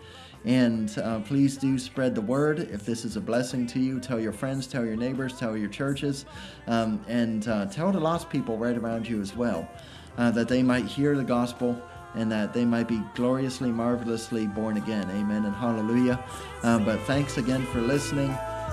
And 0.46 0.98
uh, 1.00 1.20
please 1.22 1.58
do 1.58 1.78
spread 1.78 2.16
the 2.16 2.22
word. 2.22 2.60
If 2.60 2.86
this 2.86 3.04
is 3.04 3.18
a 3.18 3.22
blessing 3.22 3.68
to 3.68 3.80
you, 3.80 4.00
tell 4.00 4.20
your 4.20 4.32
friends, 4.32 4.68
tell 4.68 4.86
your 4.86 4.96
neighbors, 4.96 5.38
tell 5.38 5.58
your 5.58 5.68
churches, 5.68 6.26
um, 6.68 7.04
and 7.10 7.46
uh, 7.48 7.66
tell 7.66 7.92
the 7.92 8.00
lost 8.00 8.30
people 8.30 8.58
right 8.58 8.78
around 8.78 9.08
you 9.08 9.20
as 9.20 9.36
well, 9.36 9.70
uh, 10.18 10.32
that 10.32 10.48
they 10.48 10.64
might 10.64 10.86
hear 10.86 11.18
the 11.18 11.26
gospel 11.26 11.82
and 12.16 12.32
that 12.32 12.54
they 12.54 12.66
might 12.66 12.88
be 12.88 13.02
gloriously, 13.14 13.72
marvelously 13.72 14.48
born 14.48 14.78
again. 14.78 15.10
Amen 15.12 15.46
and 15.46 15.56
hallelujah. 15.56 16.24
Uh, 16.64 16.80
but 16.80 17.00
thanks 17.02 17.38
again 17.38 17.66
for 17.68 17.82
listening, 17.82 18.32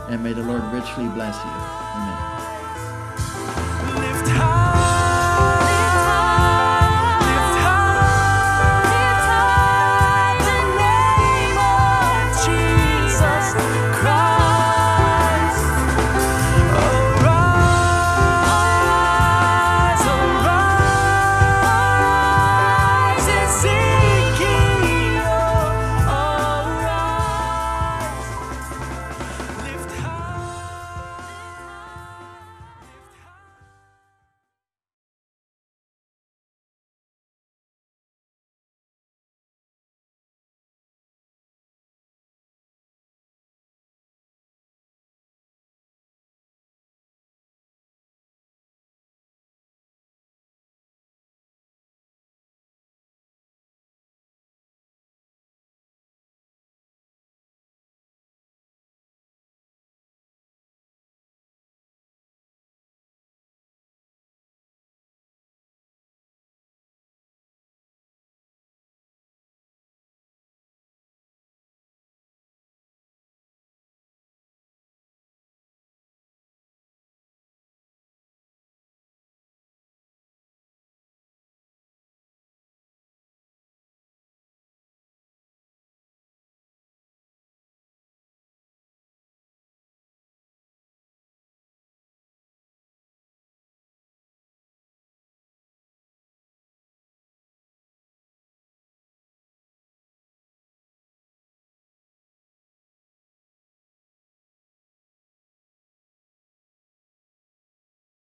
and 0.08 0.22
may 0.22 0.32
the 0.32 0.42
Lord 0.42 0.62
richly 0.72 1.08
bless 1.08 1.36
you. 1.36 1.50
Amen. 1.50 2.35